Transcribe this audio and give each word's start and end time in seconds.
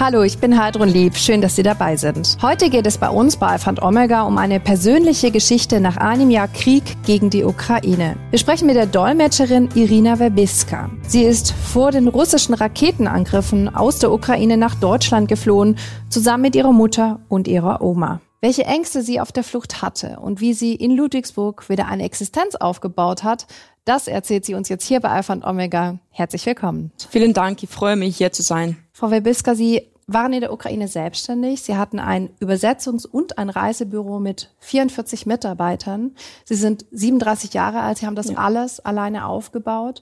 Hallo, 0.00 0.22
ich 0.22 0.38
bin 0.38 0.56
Heidrun 0.56 0.88
Lieb. 0.88 1.16
Schön, 1.16 1.40
dass 1.40 1.56
Sie 1.56 1.64
dabei 1.64 1.96
sind. 1.96 2.38
Heute 2.40 2.70
geht 2.70 2.86
es 2.86 2.98
bei 2.98 3.08
uns 3.08 3.36
bei 3.36 3.48
Alpha 3.48 3.74
Omega 3.82 4.22
um 4.22 4.38
eine 4.38 4.60
persönliche 4.60 5.32
Geschichte 5.32 5.80
nach 5.80 5.96
einem 5.96 6.30
Jahr 6.30 6.46
Krieg 6.46 6.84
gegen 7.04 7.30
die 7.30 7.42
Ukraine. 7.42 8.14
Wir 8.30 8.38
sprechen 8.38 8.66
mit 8.66 8.76
der 8.76 8.86
Dolmetscherin 8.86 9.68
Irina 9.74 10.20
Werbiska. 10.20 10.88
Sie 11.02 11.24
ist 11.24 11.50
vor 11.50 11.90
den 11.90 12.06
russischen 12.06 12.54
Raketenangriffen 12.54 13.74
aus 13.74 13.98
der 13.98 14.12
Ukraine 14.12 14.56
nach 14.56 14.76
Deutschland 14.76 15.26
geflohen, 15.26 15.76
zusammen 16.10 16.42
mit 16.42 16.54
ihrer 16.54 16.72
Mutter 16.72 17.18
und 17.28 17.48
ihrer 17.48 17.82
Oma. 17.82 18.20
Welche 18.40 18.64
Ängste 18.64 19.02
sie 19.02 19.20
auf 19.20 19.32
der 19.32 19.42
Flucht 19.42 19.82
hatte 19.82 20.20
und 20.20 20.40
wie 20.40 20.54
sie 20.54 20.74
in 20.74 20.92
Ludwigsburg 20.92 21.68
wieder 21.68 21.86
eine 21.86 22.04
Existenz 22.04 22.54
aufgebaut 22.54 23.24
hat, 23.24 23.48
das 23.84 24.06
erzählt 24.06 24.44
sie 24.44 24.54
uns 24.54 24.68
jetzt 24.68 24.84
hier 24.84 25.00
bei 25.00 25.08
Alpha 25.08 25.36
Omega. 25.42 25.98
Herzlich 26.10 26.46
willkommen. 26.46 26.92
Vielen 27.10 27.34
Dank, 27.34 27.64
ich 27.64 27.68
freue 27.68 27.96
mich, 27.96 28.16
hier 28.16 28.30
zu 28.30 28.42
sein. 28.42 28.76
Frau 28.92 29.10
Werbiska, 29.10 29.56
Sie 29.56 29.88
waren 30.06 30.32
in 30.32 30.40
der 30.40 30.52
Ukraine 30.52 30.86
selbstständig. 30.86 31.62
Sie 31.62 31.76
hatten 31.76 31.98
ein 31.98 32.30
Übersetzungs- 32.40 33.06
und 33.06 33.38
ein 33.38 33.50
Reisebüro 33.50 34.20
mit 34.20 34.54
44 34.60 35.26
Mitarbeitern. 35.26 36.12
Sie 36.44 36.54
sind 36.54 36.86
37 36.92 37.54
Jahre 37.54 37.80
alt. 37.80 37.98
Sie 37.98 38.06
haben 38.06 38.14
das 38.14 38.30
ja. 38.30 38.36
alles 38.36 38.78
alleine 38.78 39.26
aufgebaut. 39.26 40.00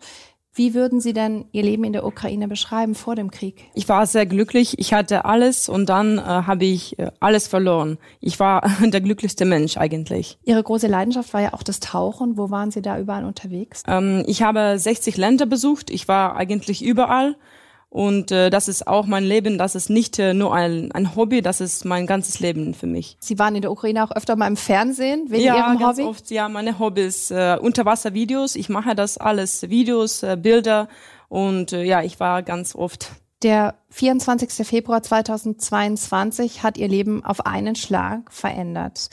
Wie 0.57 0.73
würden 0.73 1.03
Sie 1.03 1.13
denn 1.13 1.45
Ihr 1.53 1.63
Leben 1.63 1.85
in 1.85 1.93
der 1.93 2.07
Ukraine 2.07 2.49
beschreiben 2.49 2.95
vor 2.95 3.15
dem 3.15 3.31
Krieg? 3.31 3.67
Ich 3.75 3.91
war 3.91 4.07
sehr 4.07 4.25
glücklich. 4.25 4.79
Ich 4.79 4.95
hatte 4.95 5.27
alles 5.27 5.69
und 5.69 5.91
dann 5.91 6.17
äh, 6.17 6.23
habe 6.23 6.65
ich 6.65 6.99
äh, 6.99 7.11
alles 7.21 7.47
verloren. 7.47 7.99
Ich 8.21 8.41
war 8.41 8.63
der 8.81 9.03
glücklichste 9.03 9.45
Mensch 9.45 9.77
eigentlich. 9.77 10.39
Ihre 10.45 10.63
große 10.63 10.87
Leidenschaft 10.87 11.35
war 11.35 11.43
ja 11.43 11.53
auch 11.53 11.63
das 11.63 11.81
Tauchen. 11.81 12.39
Wo 12.39 12.49
waren 12.49 12.71
Sie 12.71 12.81
da 12.81 12.99
überall 12.99 13.27
unterwegs? 13.27 13.83
Ähm, 13.87 14.25
ich 14.27 14.41
habe 14.41 14.79
60 14.79 15.19
Länder 15.19 15.45
besucht. 15.45 15.91
Ich 15.91 16.09
war 16.09 16.37
eigentlich 16.37 16.83
überall. 16.83 17.37
Und 17.97 18.31
äh, 18.31 18.51
das 18.51 18.69
ist 18.69 18.87
auch 18.87 19.07
mein 19.07 19.25
Leben, 19.25 19.57
das 19.57 19.75
ist 19.75 19.89
nicht 19.89 20.19
äh, 20.19 20.35
nur 20.35 20.55
ein, 20.55 20.93
ein 20.93 21.17
Hobby, 21.17 21.41
das 21.41 21.63
ist 21.63 21.87
mein 21.87 22.07
ganzes 22.07 22.41
Leben 22.41 22.75
für 22.75 22.87
mich. 22.87 23.17
Sie 23.21 23.39
waren 23.39 23.55
in 23.57 23.63
der 23.63 23.73
Ukraine 23.73 24.05
auch 24.05 24.11
öfter 24.11 24.37
mal 24.37 24.49
im 24.49 24.59
Fernsehen 24.59 25.31
wegen 25.31 25.45
ja, 25.45 25.57
Ihrem 25.57 25.79
ganz 25.79 25.97
Hobby? 25.97 26.07
oft, 26.07 26.31
ja, 26.31 26.51
meine 26.51 26.79
Hobbys, 26.79 27.31
äh, 27.31 27.57
Unterwasservideos, 27.59 28.55
ich 28.55 28.69
mache 28.69 28.95
das 28.95 29.17
alles, 29.17 29.71
Videos, 29.71 30.23
äh, 30.23 30.37
Bilder 30.39 30.89
und 31.31 31.73
äh, 31.73 31.85
ja, 31.85 32.03
ich 32.03 32.21
war 32.21 32.43
ganz 32.43 32.75
oft. 32.75 33.13
Der 33.43 33.77
24. 33.89 34.67
Februar 34.67 35.03
2022 35.03 36.63
hat 36.63 36.77
Ihr 36.77 36.89
Leben 36.89 37.25
auf 37.25 37.47
einen 37.47 37.77
Schlag 37.77 38.31
verändert. 38.31 39.09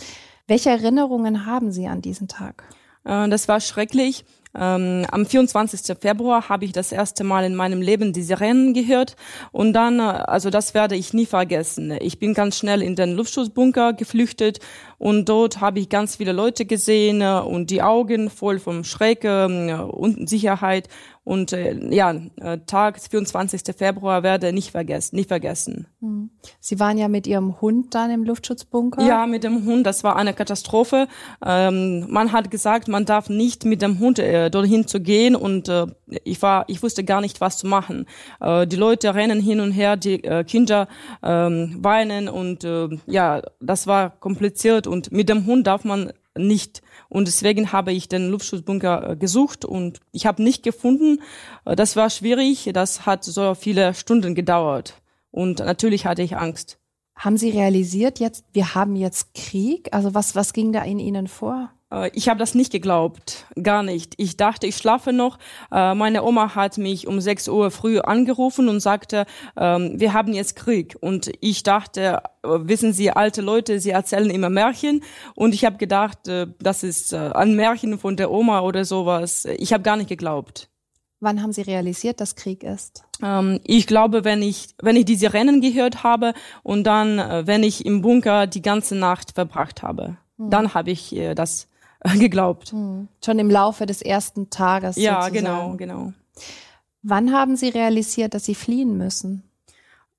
Welche 0.45 0.71
Erinnerungen 0.71 1.45
haben 1.45 1.71
Sie 1.71 1.87
an 1.87 2.01
diesen 2.01 2.27
Tag? 2.27 2.65
Äh, 3.05 3.29
das 3.29 3.47
war 3.47 3.61
schrecklich. 3.61 4.25
Ähm, 4.55 5.05
am 5.11 5.25
24. 5.25 5.97
Februar 5.99 6.47
habe 6.49 6.65
ich 6.65 6.71
das 6.71 6.91
erste 6.91 7.23
Mal 7.23 7.43
in 7.43 7.55
meinem 7.55 7.81
Leben 7.81 8.13
die 8.13 8.21
Sirenen 8.21 8.73
gehört 8.73 9.15
und 9.51 9.73
dann, 9.73 9.99
äh, 9.99 10.03
also 10.03 10.49
das 10.49 10.73
werde 10.73 10.95
ich 10.95 11.13
nie 11.13 11.25
vergessen. 11.25 11.97
Ich 12.01 12.19
bin 12.19 12.33
ganz 12.33 12.57
schnell 12.57 12.83
in 12.83 12.95
den 12.95 13.13
Luftschutzbunker 13.13 13.93
geflüchtet 13.93 14.59
und 14.99 15.27
dort 15.27 15.59
habe 15.59 15.79
ich 15.79 15.89
ganz 15.89 16.17
viele 16.17 16.33
Leute 16.33 16.65
gesehen 16.65 17.21
äh, 17.21 17.41
und 17.45 17.71
die 17.71 17.81
Augen 17.81 18.29
voll 18.29 18.59
vom 18.59 18.83
Schrecken, 18.83 19.69
äh, 19.69 19.73
Unsicherheit 19.73 20.87
und 21.25 21.53
äh, 21.53 21.77
ja, 21.89 22.13
äh, 22.41 22.59
Tag 22.65 22.99
24. 22.99 23.61
Februar 23.77 24.23
werde 24.23 24.51
nicht 24.51 24.71
vergessen, 24.71 25.15
nicht 25.15 25.29
vergessen. 25.29 25.87
Hm. 26.01 26.29
Sie 26.59 26.79
waren 26.81 26.97
ja 26.97 27.07
mit 27.07 27.27
Ihrem 27.27 27.61
Hund 27.61 27.95
dann 27.95 28.11
im 28.11 28.25
Luftschutzbunker? 28.25 29.01
Ja, 29.01 29.25
mit 29.25 29.45
dem 29.45 29.65
Hund. 29.65 29.87
Das 29.87 30.03
war 30.03 30.17
eine 30.17 30.33
Katastrophe. 30.33 31.07
Ähm, 31.45 32.07
man 32.09 32.33
hat 32.33 32.51
gesagt, 32.51 32.89
man 32.89 33.05
darf 33.05 33.29
nicht 33.29 33.63
mit 33.63 33.81
dem 33.81 33.99
Hund 33.99 34.19
äh, 34.19 34.49
dorthin 34.49 34.85
zu 34.85 34.99
gehen 34.99 35.35
und 35.35 35.69
äh, 35.69 35.87
ich 36.25 36.41
war, 36.41 36.65
ich 36.67 36.83
wusste 36.83 37.05
gar 37.05 37.21
nicht, 37.21 37.39
was 37.39 37.57
zu 37.57 37.67
machen. 37.67 38.05
Äh, 38.41 38.67
die 38.67 38.75
Leute 38.75 39.15
rennen 39.15 39.39
hin 39.39 39.61
und 39.61 39.71
her, 39.71 39.95
die 39.95 40.23
äh, 40.25 40.43
Kinder 40.43 40.89
äh, 41.21 41.29
weinen 41.29 42.27
und 42.27 42.65
äh, 42.65 42.89
ja, 43.07 43.41
das 43.61 43.87
war 43.87 44.09
kompliziert 44.09 44.87
und 44.87 45.13
mit 45.13 45.29
dem 45.29 45.45
Hund 45.45 45.67
darf 45.67 45.85
man 45.85 46.11
nicht. 46.37 46.81
Und 47.09 47.27
deswegen 47.27 47.71
habe 47.71 47.93
ich 47.93 48.07
den 48.07 48.29
Luftschutzbunker 48.29 49.11
äh, 49.11 49.15
gesucht 49.15 49.65
und 49.65 49.99
ich 50.11 50.25
habe 50.25 50.43
nicht 50.43 50.63
gefunden. 50.63 51.21
Äh, 51.65 51.75
das 51.75 51.95
war 51.95 52.09
schwierig. 52.09 52.69
Das 52.73 53.05
hat 53.05 53.23
so 53.23 53.55
viele 53.55 53.93
Stunden 53.93 54.35
gedauert. 54.35 55.01
Und 55.31 55.59
natürlich 55.59 56.05
hatte 56.05 56.21
ich 56.21 56.37
Angst. 56.37 56.79
Haben 57.15 57.37
Sie 57.37 57.51
realisiert 57.51 58.19
jetzt, 58.19 58.45
wir 58.53 58.75
haben 58.75 58.95
jetzt 58.95 59.33
Krieg? 59.33 59.89
Also 59.93 60.13
was, 60.13 60.35
was 60.35 60.53
ging 60.53 60.73
da 60.73 60.83
in 60.83 60.99
Ihnen 60.99 61.27
vor? 61.27 61.71
Äh, 61.93 62.09
ich 62.13 62.27
habe 62.29 62.39
das 62.39 62.55
nicht 62.55 62.71
geglaubt, 62.71 63.45
gar 63.61 63.83
nicht. 63.83 64.15
Ich 64.17 64.37
dachte, 64.37 64.67
ich 64.67 64.75
schlafe 64.75 65.13
noch. 65.13 65.37
Äh, 65.71 65.93
meine 65.93 66.23
Oma 66.23 66.55
hat 66.55 66.77
mich 66.77 67.07
um 67.07 67.21
6 67.21 67.47
Uhr 67.47 67.71
früh 67.71 67.99
angerufen 67.99 68.67
und 68.67 68.79
sagte, 68.79 69.25
ähm, 69.55 69.99
wir 69.99 70.13
haben 70.13 70.33
jetzt 70.33 70.55
Krieg. 70.55 70.97
Und 70.99 71.31
ich 71.39 71.63
dachte, 71.63 72.21
äh, 72.43 72.47
wissen 72.47 72.93
Sie, 72.93 73.11
alte 73.11 73.41
Leute, 73.41 73.79
sie 73.79 73.91
erzählen 73.91 74.29
immer 74.29 74.49
Märchen. 74.49 75.03
Und 75.35 75.53
ich 75.53 75.65
habe 75.65 75.77
gedacht, 75.77 76.19
das 76.59 76.83
ist 76.83 77.13
ein 77.13 77.55
Märchen 77.55 77.99
von 77.99 78.15
der 78.15 78.31
Oma 78.31 78.61
oder 78.61 78.85
sowas. 78.85 79.45
Ich 79.57 79.73
habe 79.73 79.83
gar 79.83 79.97
nicht 79.97 80.09
geglaubt. 80.09 80.69
Wann 81.19 81.41
haben 81.41 81.53
Sie 81.53 81.61
realisiert, 81.61 82.19
dass 82.19 82.35
Krieg 82.35 82.63
ist? 82.63 83.03
Ähm, 83.21 83.59
ich 83.63 83.87
glaube, 83.87 84.23
wenn 84.23 84.41
ich, 84.41 84.75
wenn 84.81 84.95
ich 84.95 85.05
diese 85.05 85.33
Rennen 85.33 85.61
gehört 85.61 86.03
habe 86.03 86.33
und 86.63 86.83
dann, 86.83 87.47
wenn 87.47 87.63
ich 87.63 87.85
im 87.85 88.01
Bunker 88.01 88.47
die 88.47 88.61
ganze 88.61 88.95
Nacht 88.95 89.31
verbracht 89.33 89.83
habe, 89.83 90.17
hm. 90.37 90.49
dann 90.49 90.73
habe 90.73 90.91
ich 90.91 91.15
das 91.35 91.67
geglaubt. 92.19 92.71
Hm. 92.71 93.07
Schon 93.23 93.39
im 93.39 93.49
Laufe 93.49 93.85
des 93.85 94.01
ersten 94.01 94.49
Tages. 94.49 94.95
Ja, 94.97 95.23
sozusagen. 95.23 95.33
genau, 95.33 95.75
genau. 95.77 96.13
Wann 97.01 97.33
haben 97.33 97.55
Sie 97.55 97.69
realisiert, 97.69 98.33
dass 98.33 98.45
Sie 98.45 98.55
fliehen 98.55 98.97
müssen? 98.97 99.43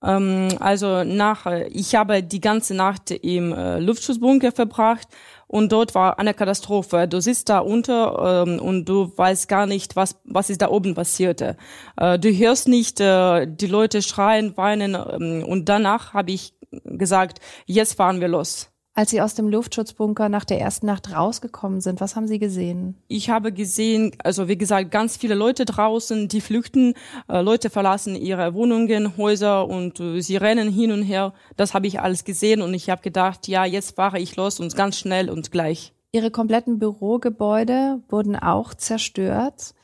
Ähm, 0.03 0.49
also 0.61 1.03
nach, 1.05 1.47
ich 1.71 1.95
habe 1.95 2.23
die 2.23 2.41
ganze 2.41 2.75
Nacht 2.75 3.11
im 3.11 3.53
äh, 3.53 3.79
Luftschutzbunker 3.79 4.53
verbracht 4.53 5.09
und 5.47 5.73
dort 5.73 5.95
war 5.95 6.19
eine 6.19 6.35
Katastrophe. 6.35 7.09
Du 7.09 7.21
sitzt 7.21 7.49
da 7.49 7.61
unter 7.61 8.45
ähm, 8.47 8.61
und 8.61 8.85
du 8.87 9.13
weißt 9.17 9.49
gar 9.49 9.67
nicht, 9.67 9.97
was 9.97 10.21
was 10.25 10.51
ist 10.51 10.61
da 10.63 10.69
oben 10.69 10.95
passierte. 10.95 11.57
Äh, 11.97 12.19
du 12.19 12.31
hörst 12.31 12.69
nicht 12.69 13.01
äh, 13.01 13.47
die 13.47 13.67
Leute 13.67 14.03
schreien, 14.03 14.57
weinen 14.57 14.95
ähm, 14.95 15.45
und 15.47 15.69
danach 15.69 16.13
habe 16.13 16.33
ich 16.33 16.55
gesagt, 16.85 17.41
jetzt 17.67 17.95
fahren 17.95 18.21
wir 18.21 18.29
los. 18.29 18.74
Als 18.97 19.11
Sie 19.11 19.21
aus 19.21 19.35
dem 19.35 19.49
Luftschutzbunker 19.49 20.29
nach 20.29 20.45
der 20.45 20.61
ersten 20.61 20.87
Nacht 20.87 21.13
rausgekommen 21.13 21.81
sind, 21.81 22.01
was 22.01 22.15
haben 22.15 22.29
Sie 22.29 22.39
gesehen? 22.39 22.95
Ich 23.09 23.29
habe 23.29 23.51
gesehen, 23.51 24.13
also 24.23 24.47
wie 24.47 24.57
gesagt, 24.57 24.93
ganz 24.93 25.17
viele 25.17 25.35
Leute 25.35 25.65
draußen, 25.65 26.29
die 26.29 26.41
flüchten. 26.41 26.95
Äh, 27.29 27.41
Leute 27.41 27.71
verlassen 27.71 28.15
ihre 28.15 28.55
Wohnungen, 28.55 29.17
Häuser 29.17 29.67
und 29.67 29.99
äh, 29.99 30.21
sie 30.21 30.37
rennen 30.37 30.71
hin 30.71 30.93
und 30.93 31.03
her. 31.03 31.35
Das 31.57 31.75
habe 31.75 31.89
ich 31.89 31.99
alles 31.99 32.23
gesehen 32.23 32.63
und 32.63 32.73
ich 32.73 32.89
habe 32.89 33.03
gedacht, 33.03 33.49
ja, 33.49 33.65
jetzt 33.65 33.97
fahre 33.97 34.21
ich 34.21 34.37
los 34.37 34.61
und 34.61 34.77
ganz 34.77 34.97
schnell 34.97 35.29
und 35.29 35.51
gleich. 35.51 35.93
Ihre 36.13 36.31
kompletten 36.31 36.79
Bürogebäude 36.79 38.01
wurden 38.09 38.37
auch 38.37 38.75
zerstört 38.75 39.75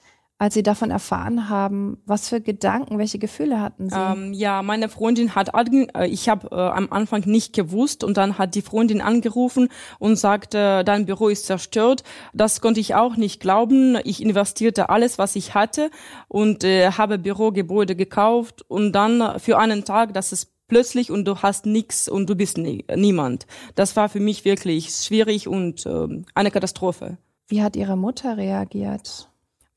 als 0.40 0.54
Sie 0.54 0.62
davon 0.62 0.90
erfahren 0.90 1.50
haben, 1.50 1.98
was 2.06 2.30
für 2.30 2.40
Gedanken, 2.40 2.96
welche 2.96 3.18
Gefühle 3.18 3.60
hatten 3.60 3.90
Sie? 3.90 3.96
Ähm, 3.96 4.32
ja, 4.32 4.62
meine 4.62 4.88
Freundin 4.88 5.34
hat, 5.34 5.50
äh, 5.54 6.06
ich 6.06 6.30
habe 6.30 6.48
äh, 6.50 6.54
am 6.54 6.90
Anfang 6.90 7.24
nicht 7.26 7.52
gewusst 7.52 8.02
und 8.02 8.16
dann 8.16 8.38
hat 8.38 8.54
die 8.54 8.62
Freundin 8.62 9.02
angerufen 9.02 9.68
und 9.98 10.16
sagte, 10.16 10.82
dein 10.82 11.04
Büro 11.04 11.28
ist 11.28 11.44
zerstört. 11.44 12.04
Das 12.32 12.62
konnte 12.62 12.80
ich 12.80 12.94
auch 12.94 13.16
nicht 13.16 13.38
glauben. 13.40 13.98
Ich 14.04 14.22
investierte 14.22 14.88
alles, 14.88 15.18
was 15.18 15.36
ich 15.36 15.54
hatte 15.54 15.90
und 16.28 16.64
äh, 16.64 16.92
habe 16.92 17.18
Bürogebäude 17.18 17.94
gekauft 17.94 18.64
und 18.66 18.92
dann 18.92 19.38
für 19.40 19.58
einen 19.58 19.84
Tag, 19.84 20.14
das 20.14 20.32
ist 20.32 20.52
plötzlich 20.68 21.10
und 21.10 21.26
du 21.26 21.36
hast 21.42 21.66
nichts 21.66 22.08
und 22.08 22.30
du 22.30 22.34
bist 22.34 22.56
nie, 22.56 22.86
niemand. 22.96 23.46
Das 23.74 23.94
war 23.94 24.08
für 24.08 24.20
mich 24.20 24.46
wirklich 24.46 24.88
schwierig 24.88 25.48
und 25.48 25.84
äh, 25.84 26.08
eine 26.34 26.50
Katastrophe. 26.50 27.18
Wie 27.48 27.62
hat 27.62 27.76
Ihre 27.76 27.98
Mutter 27.98 28.38
reagiert? 28.38 29.29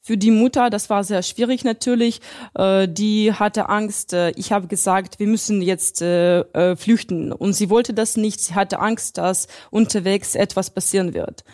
Für 0.06 0.18
die 0.18 0.32
Mutter, 0.32 0.70
das 0.70 0.90
war 0.90 1.06
sehr 1.06 1.24
schwierig 1.24 1.64
natürlich. 1.64 2.20
Äh, 2.56 2.90
die 2.90 3.32
hatte 3.32 3.70
Angst. 3.70 4.12
Äh, 4.12 4.32
ich 4.32 4.52
habe 4.52 4.68
gesagt, 4.68 5.18
wir 5.18 5.28
müssen 5.28 5.62
jetzt 5.62 6.02
äh, 6.02 6.42
äh, 6.42 6.76
flüchten. 6.76 7.32
Und 7.32 7.54
sie 7.54 7.70
wollte 7.70 7.94
das 7.94 8.18
nicht. 8.18 8.42
Sie 8.42 8.54
hatte 8.54 8.80
Angst, 8.80 9.18
dass 9.18 9.48
unterwegs 9.72 10.36
etwas 10.36 10.72
passieren 10.72 11.14
wird. 11.14 11.46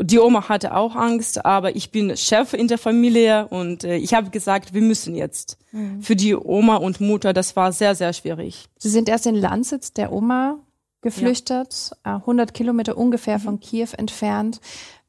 Die 0.00 0.20
Oma 0.20 0.48
hatte 0.48 0.76
auch 0.76 0.94
Angst, 0.94 1.44
aber 1.44 1.74
ich 1.74 1.90
bin 1.90 2.16
Chef 2.16 2.52
in 2.52 2.68
der 2.68 2.78
Familie 2.78 3.48
und 3.48 3.82
äh, 3.82 3.96
ich 3.96 4.14
habe 4.14 4.30
gesagt, 4.30 4.72
wir 4.72 4.82
müssen 4.82 5.16
jetzt. 5.16 5.58
Mhm. 5.72 6.00
Für 6.00 6.14
die 6.14 6.36
Oma 6.36 6.76
und 6.76 7.00
Mutter, 7.00 7.32
das 7.32 7.56
war 7.56 7.72
sehr, 7.72 7.96
sehr 7.96 8.12
schwierig. 8.12 8.68
Sie 8.78 8.90
sind 8.90 9.08
erst 9.08 9.26
in 9.26 9.34
Landsitz 9.34 9.92
der 9.92 10.12
Oma 10.12 10.58
geflüchtet, 11.00 11.90
ja. 12.04 12.16
100 12.18 12.54
Kilometer 12.54 12.96
ungefähr 12.96 13.38
mhm. 13.38 13.42
von 13.42 13.60
Kiew 13.60 13.88
entfernt. 13.96 14.60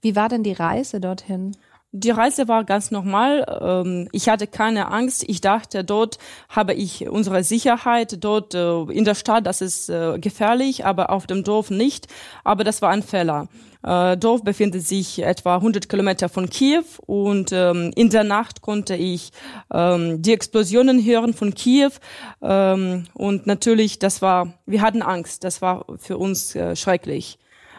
Wie 0.02 0.16
war 0.16 0.30
denn 0.30 0.44
die 0.44 0.54
Reise 0.54 1.00
dorthin? 1.00 1.56
Die 2.00 2.12
Reise 2.12 2.48
war 2.48 2.64
ganz 2.64 2.92
normal. 2.92 3.46
Ähm, 3.60 4.08
ich 4.12 4.30
hatte 4.30 4.46
keine 4.46 4.92
Angst. 4.92 5.24
Ich 5.28 5.42
dachte, 5.42 5.84
dort 5.84 6.20
habe 6.48 6.74
ich 6.74 7.10
unsere 7.10 7.44
Sicherheit. 7.44 8.24
Dort 8.24 8.54
äh, 8.54 8.82
in 8.84 9.04
der 9.04 9.16
Stadt, 9.16 9.48
das 9.48 9.62
ist 9.62 9.90
äh, 9.90 10.20
gefährlich, 10.20 10.86
aber 10.86 11.10
auf 11.10 11.26
dem 11.26 11.44
Dorf 11.44 11.72
nicht. 11.72 12.08
Aber 12.44 12.64
das 12.64 12.82
war 12.84 12.92
ein 12.92 13.02
Fehler. 13.02 13.48
Äh, 13.84 14.16
Dorf 14.18 14.44
befindet 14.44 14.86
sich 14.86 15.24
etwa 15.24 15.56
100 15.56 15.90
Kilometer 15.90 16.30
von 16.30 16.50
Kiew 16.50 16.84
und 17.06 17.52
ähm, 17.52 17.92
in 17.96 18.10
der 18.10 18.24
Nacht 18.24 18.62
konnte 18.62 18.96
ich 18.96 19.32
ähm, 19.74 20.22
die 20.22 20.34
Explosionen 20.34 21.04
hören 21.04 21.34
von 21.34 21.54
Kiew 21.54 21.92
ähm, 22.42 23.06
und 23.14 23.48
natürlich, 23.48 24.00
das 24.00 24.22
war, 24.22 24.54
wir 24.66 24.82
hatten 24.82 25.02
Angst, 25.02 25.44
das 25.44 25.62
war 25.62 25.86
für 25.98 26.18
uns 26.18 26.56
äh, 26.56 26.76
schrecklich. 26.76 27.38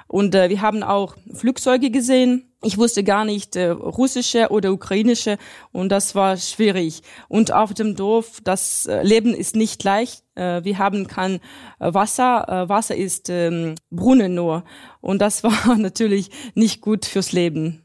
Und 0.08 0.34
äh, 0.34 0.49
wir 0.49 0.62
haben 0.62 0.82
auch 0.82 1.16
Flugzeuge 1.32 1.90
gesehen. 1.90 2.50
Ich 2.62 2.76
wusste 2.76 3.05
gar 3.05 3.25
nicht 3.25 3.55
äh, 3.55 3.69
russische 3.69 4.49
oder 4.49 4.72
ukrainische 4.72 5.38
und 5.70 5.90
das 5.90 6.16
war 6.16 6.37
schwierig. 6.37 7.02
Und 7.28 7.52
auf 7.52 7.72
dem 7.72 7.94
Dorf, 7.94 8.40
das 8.43 8.87
äh, 8.87 9.02
Leben 9.02 9.32
ist 9.32 9.55
nicht 9.55 9.84
leicht. 9.84 10.25
Äh, 10.34 10.64
wir 10.64 10.78
haben 10.78 11.06
kein 11.06 11.37
äh, 11.78 11.94
Wasser. 11.94 12.49
Äh, 12.49 12.69
Wasser 12.69 12.96
ist 12.96 13.28
ähm, 13.28 13.76
Brunnen 13.90 14.34
nur. 14.34 14.64
Und 15.00 15.22
das 15.22 15.44
war 15.44 15.76
natürlich 15.76 16.31
nicht 16.54 16.81
gut 16.81 17.04
fürs 17.04 17.31
Leben. 17.31 17.84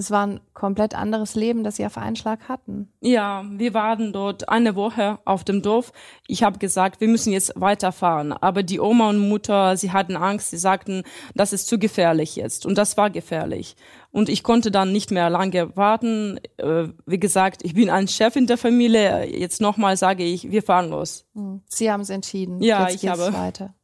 Das 0.00 0.10
war 0.10 0.26
ein 0.26 0.40
komplett 0.54 0.94
anderes 0.94 1.34
Leben, 1.34 1.62
das 1.62 1.76
Sie 1.76 1.84
auf 1.84 1.98
einen 1.98 2.16
Schlag 2.16 2.48
hatten. 2.48 2.90
Ja, 3.02 3.44
wir 3.50 3.74
waren 3.74 4.14
dort 4.14 4.48
eine 4.48 4.74
Woche 4.74 5.18
auf 5.26 5.44
dem 5.44 5.60
Dorf. 5.60 5.92
Ich 6.26 6.42
habe 6.42 6.58
gesagt, 6.58 7.02
wir 7.02 7.08
müssen 7.08 7.34
jetzt 7.34 7.52
weiterfahren. 7.54 8.32
Aber 8.32 8.62
die 8.62 8.80
Oma 8.80 9.10
und 9.10 9.28
Mutter, 9.28 9.76
sie 9.76 9.92
hatten 9.92 10.16
Angst. 10.16 10.52
Sie 10.52 10.56
sagten, 10.56 11.02
das 11.34 11.52
ist 11.52 11.68
zu 11.68 11.78
gefährlich 11.78 12.34
jetzt. 12.34 12.64
Und 12.64 12.78
das 12.78 12.96
war 12.96 13.10
gefährlich. 13.10 13.76
Und 14.10 14.30
ich 14.30 14.42
konnte 14.42 14.70
dann 14.70 14.90
nicht 14.90 15.10
mehr 15.10 15.28
lange 15.28 15.76
warten. 15.76 16.40
Äh, 16.56 16.88
wie 17.04 17.20
gesagt, 17.20 17.62
ich 17.62 17.74
bin 17.74 17.90
ein 17.90 18.08
Chef 18.08 18.36
in 18.36 18.46
der 18.46 18.56
Familie. 18.56 19.26
Jetzt 19.26 19.60
nochmal 19.60 19.98
sage 19.98 20.24
ich, 20.24 20.50
wir 20.50 20.62
fahren 20.62 20.88
los. 20.88 21.26
Hm. 21.34 21.60
Sie 21.66 21.92
haben 21.92 22.00
es 22.00 22.08
entschieden. 22.08 22.62
Ja, 22.62 22.88
jetzt 22.88 23.04
ich 23.04 23.10
habe. 23.10 23.34
Weiter. 23.34 23.74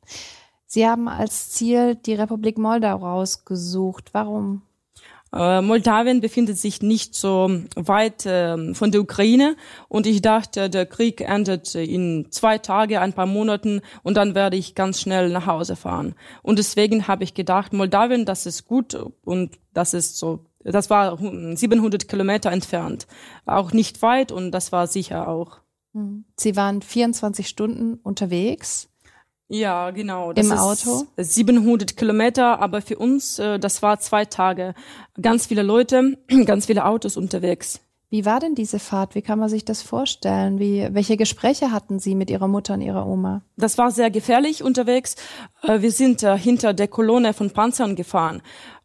Sie 0.65 0.87
haben 0.87 1.09
als 1.09 1.51
Ziel 1.51 1.95
die 1.95 2.15
Republik 2.15 2.57
Moldau 2.57 2.97
rausgesucht. 2.97 4.15
Warum? 4.15 4.63
Äh, 5.33 5.61
Moldawien 5.61 6.21
befindet 6.21 6.59
sich 6.59 6.83
nicht 6.83 7.15
so 7.15 7.51
weit 7.75 8.27
äh, 8.27 8.75
von 8.75 8.91
der 8.91 9.01
Ukraine 9.01 9.57
und 9.89 10.07
ich 10.07 10.23
dachte, 10.23 10.71
der 10.71 10.87
Krieg 10.87 11.21
endet 11.21 11.75
in 11.75 12.27
zwei 12.31 12.59
Tage, 12.59 13.01
ein 13.01 13.13
paar 13.13 13.27
Monaten 13.27 13.81
und 14.03 14.17
dann 14.17 14.35
werde 14.35 14.57
ich 14.57 14.75
ganz 14.75 15.01
schnell 15.01 15.29
nach 15.31 15.47
Hause 15.47 15.77
fahren. 15.77 16.15
Und 16.43 16.59
deswegen 16.59 17.09
habe 17.09 17.25
ich 17.25 17.35
gedacht, 17.35 17.73
Moldawien, 17.73 18.25
das 18.25 18.47
ist 18.47 18.67
gut 18.67 18.97
und 19.25 19.59
das 19.75 19.95
ist 19.95 20.19
so 20.19 20.47
das 20.73 20.91
war 20.91 21.17
700 21.19 22.09
Kilometer 22.09 22.51
entfernt. 22.51 23.07
Auch 23.45 23.73
nicht 23.73 24.03
weit 24.03 24.33
und 24.33 24.51
das 24.51 24.73
war 24.73 24.89
sicher 24.89 25.29
auch. 25.29 25.61
Hm. 25.95 26.25
Sie 26.37 26.57
waren 26.57 26.83
24 26.83 27.49
Stunden 27.49 27.95
unterwegs. 28.03 28.89
Ja, 29.49 29.91
genau. 29.93 30.33
Das 30.33 30.47
Im 30.47 30.53
Auto? 30.53 31.07
700 31.17 31.97
Kilometer, 31.97 32.61
aber 32.61 32.83
für 32.83 32.99
uns, 32.99 33.39
äh, 33.39 33.59
das 33.59 33.81
war 33.83 34.01
zwei 34.01 34.25
Tage. 34.25 34.75
Ganz 35.21 35.47
viele 35.47 35.63
Leute, 35.63 36.19
ganz 36.47 36.67
viele 36.67 36.85
Autos 36.85 37.17
unterwegs. 37.17 37.81
Wie 38.09 38.25
war 38.25 38.39
denn 38.39 38.55
diese 38.55 38.79
Fahrt? 38.79 39.15
Wie 39.17 39.23
kann 39.23 39.39
man 39.39 39.49
sich 39.49 39.65
das 39.65 39.83
vorstellen? 39.83 40.61
Wie, 40.61 40.89
welche 40.93 41.17
Gespräche 41.17 41.73
hatten 41.73 41.99
Sie 41.99 42.15
mit 42.15 42.31
Ihrer 42.31 42.47
Mutter 42.47 42.75
und 42.75 42.81
Ihrer 42.81 43.07
Oma? 43.07 43.43
Das 43.57 43.79
war 43.79 43.91
sehr 43.91 44.11
gefährlich 44.11 44.63
unterwegs. 44.63 45.17
Äh, 45.63 45.81
wir 45.81 45.93
sind 45.93 46.23
äh, 46.23 46.37
hinter 46.39 46.73
der 46.73 46.89
Kolonne 46.89 47.33
von 47.33 47.51
Panzern 47.51 47.95
gefahren. 47.97 48.43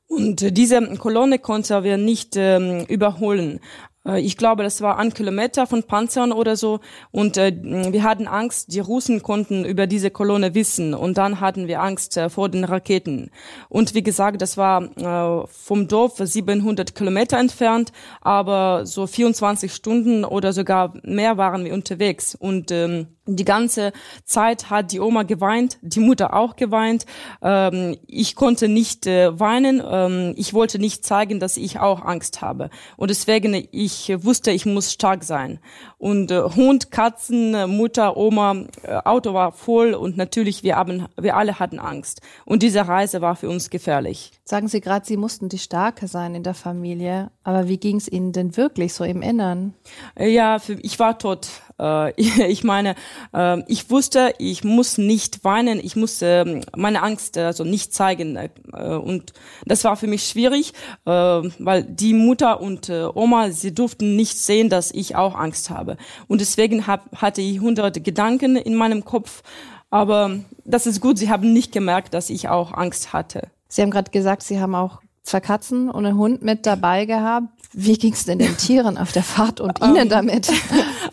Und 0.07 0.57
diese 0.57 0.81
Kolonne 0.97 1.39
konnten 1.39 1.83
wir 1.85 1.95
nicht 1.97 2.35
ähm, 2.35 2.85
überholen. 2.89 3.61
Äh, 4.05 4.21
ich 4.21 4.37
glaube, 4.37 4.63
das 4.63 4.81
war 4.81 4.97
ein 4.97 5.13
Kilometer 5.13 5.67
von 5.67 5.83
Panzern 5.83 6.31
oder 6.31 6.55
so. 6.55 6.79
Und 7.11 7.37
äh, 7.37 7.53
wir 7.61 8.03
hatten 8.03 8.27
Angst, 8.27 8.73
die 8.73 8.79
Russen 8.79 9.21
konnten 9.21 9.65
über 9.65 9.87
diese 9.87 10.11
Kolonne 10.11 10.55
wissen. 10.55 10.93
Und 10.93 11.17
dann 11.17 11.39
hatten 11.39 11.67
wir 11.67 11.81
Angst 11.81 12.17
äh, 12.17 12.29
vor 12.29 12.49
den 12.49 12.63
Raketen. 12.63 13.31
Und 13.69 13.93
wie 13.93 14.03
gesagt, 14.03 14.41
das 14.41 14.57
war 14.57 14.83
äh, 14.97 15.47
vom 15.47 15.87
Dorf 15.87 16.17
700 16.17 16.95
Kilometer 16.95 17.37
entfernt, 17.37 17.91
aber 18.21 18.85
so 18.85 19.07
24 19.07 19.73
Stunden 19.73 20.25
oder 20.25 20.53
sogar 20.53 20.93
mehr 21.03 21.37
waren 21.37 21.65
wir 21.65 21.73
unterwegs. 21.73 22.35
Und 22.35 22.71
ähm, 22.71 23.07
die 23.35 23.45
ganze 23.45 23.91
Zeit 24.25 24.69
hat 24.69 24.91
die 24.91 24.99
Oma 24.99 25.23
geweint, 25.23 25.77
die 25.81 25.99
Mutter 25.99 26.33
auch 26.33 26.55
geweint. 26.55 27.05
Ähm, 27.41 27.97
ich 28.07 28.35
konnte 28.35 28.67
nicht 28.67 29.07
äh, 29.07 29.39
weinen. 29.39 29.81
Ähm, 29.85 30.33
ich 30.37 30.53
wollte 30.53 30.79
nicht 30.79 31.05
zeigen, 31.05 31.39
dass 31.39 31.57
ich 31.57 31.79
auch 31.79 32.03
Angst 32.03 32.41
habe. 32.41 32.69
Und 32.97 33.09
deswegen, 33.09 33.67
ich 33.71 34.11
wusste, 34.23 34.51
ich 34.51 34.65
muss 34.65 34.91
stark 34.91 35.23
sein. 35.23 35.59
Und 35.97 36.31
äh, 36.31 36.41
Hund, 36.41 36.91
Katzen, 36.91 37.69
Mutter, 37.69 38.17
Oma, 38.17 38.65
äh, 38.83 38.97
Auto 39.03 39.33
war 39.33 39.51
voll 39.51 39.93
und 39.93 40.17
natürlich, 40.17 40.63
wir, 40.63 40.75
haben, 40.75 41.07
wir 41.19 41.35
alle 41.37 41.59
hatten 41.59 41.79
Angst. 41.79 42.21
Und 42.45 42.63
diese 42.63 42.87
Reise 42.87 43.21
war 43.21 43.35
für 43.35 43.49
uns 43.49 43.69
gefährlich. 43.69 44.31
Sagen 44.43 44.67
Sie 44.67 44.81
gerade, 44.81 45.05
Sie 45.05 45.17
mussten 45.17 45.49
die 45.49 45.59
Starke 45.59 46.07
sein 46.07 46.35
in 46.35 46.43
der 46.43 46.53
Familie. 46.53 47.31
Aber 47.43 47.67
wie 47.67 47.77
ging 47.77 47.97
es 47.97 48.07
Ihnen 48.07 48.33
denn 48.33 48.57
wirklich 48.57 48.93
so 48.93 49.03
im 49.03 49.21
Innern? 49.21 49.73
Ja, 50.19 50.59
für, 50.59 50.73
ich 50.73 50.99
war 50.99 51.17
tot. 51.17 51.47
Äh, 51.81 52.11
ich 52.47 52.63
meine, 52.63 52.95
äh, 53.33 53.61
ich 53.67 53.89
wusste, 53.89 54.33
ich 54.37 54.63
muss 54.63 54.97
nicht 54.97 55.43
weinen, 55.43 55.79
ich 55.79 55.95
muss 55.95 56.21
ähm, 56.21 56.61
meine 56.75 57.01
Angst 57.01 57.37
also 57.37 57.63
nicht 57.63 57.93
zeigen. 57.93 58.35
Äh, 58.37 58.49
und 58.71 59.33
das 59.65 59.83
war 59.83 59.97
für 59.97 60.07
mich 60.07 60.23
schwierig, 60.23 60.73
weil 61.03 61.83
die 61.83 62.13
Mutter 62.13 62.61
und 62.61 62.89
Oma, 62.89 63.51
sie 63.51 63.73
durften 63.73 64.15
nicht 64.15 64.37
sehen, 64.37 64.69
dass 64.69 64.91
ich 64.91 65.15
auch 65.15 65.35
Angst 65.35 65.69
habe. 65.69 65.97
Und 66.27 66.41
deswegen 66.41 66.87
hab, 66.87 67.21
hatte 67.21 67.41
ich 67.41 67.59
hunderte 67.59 68.01
Gedanken 68.01 68.55
in 68.55 68.75
meinem 68.75 69.03
Kopf. 69.05 69.41
Aber 69.89 70.39
das 70.63 70.87
ist 70.87 71.01
gut, 71.01 71.17
sie 71.17 71.29
haben 71.29 71.53
nicht 71.53 71.71
gemerkt, 71.71 72.13
dass 72.13 72.29
ich 72.29 72.49
auch 72.49 72.73
Angst 72.73 73.13
hatte. 73.13 73.49
Sie 73.67 73.81
haben 73.81 73.91
gerade 73.91 74.11
gesagt, 74.11 74.43
Sie 74.43 74.59
haben 74.59 74.75
auch 74.75 75.01
zwei 75.23 75.39
Katzen 75.39 75.89
und 75.89 76.05
einen 76.05 76.17
Hund 76.17 76.41
mit 76.41 76.65
dabei 76.65 77.05
gehabt. 77.05 77.47
Wie 77.73 77.97
ging 77.97 78.13
es 78.13 78.25
denn 78.25 78.39
den 78.39 78.57
Tieren 78.57 78.97
auf 78.97 79.11
der 79.11 79.23
Fahrt 79.23 79.61
und 79.61 79.81
Ihnen 79.81 79.95
ähm, 79.95 80.09
damit? 80.09 80.51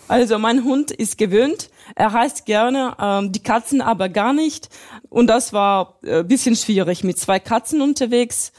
Also 0.08 0.38
mein 0.38 0.64
Hund 0.64 0.90
ist 0.90 1.18
gewöhnt, 1.18 1.68
er 1.94 2.14
reist 2.14 2.46
gerne, 2.46 2.96
ähm, 2.98 3.30
die 3.30 3.42
Katzen 3.42 3.82
aber 3.82 4.08
gar 4.08 4.32
nicht. 4.32 4.70
Und 5.10 5.26
das 5.26 5.52
war 5.52 5.98
äh, 6.02 6.24
bisschen 6.24 6.56
schwierig 6.56 7.04
mit 7.04 7.18
zwei 7.18 7.38
Katzen 7.38 7.82
unterwegs. 7.82 8.52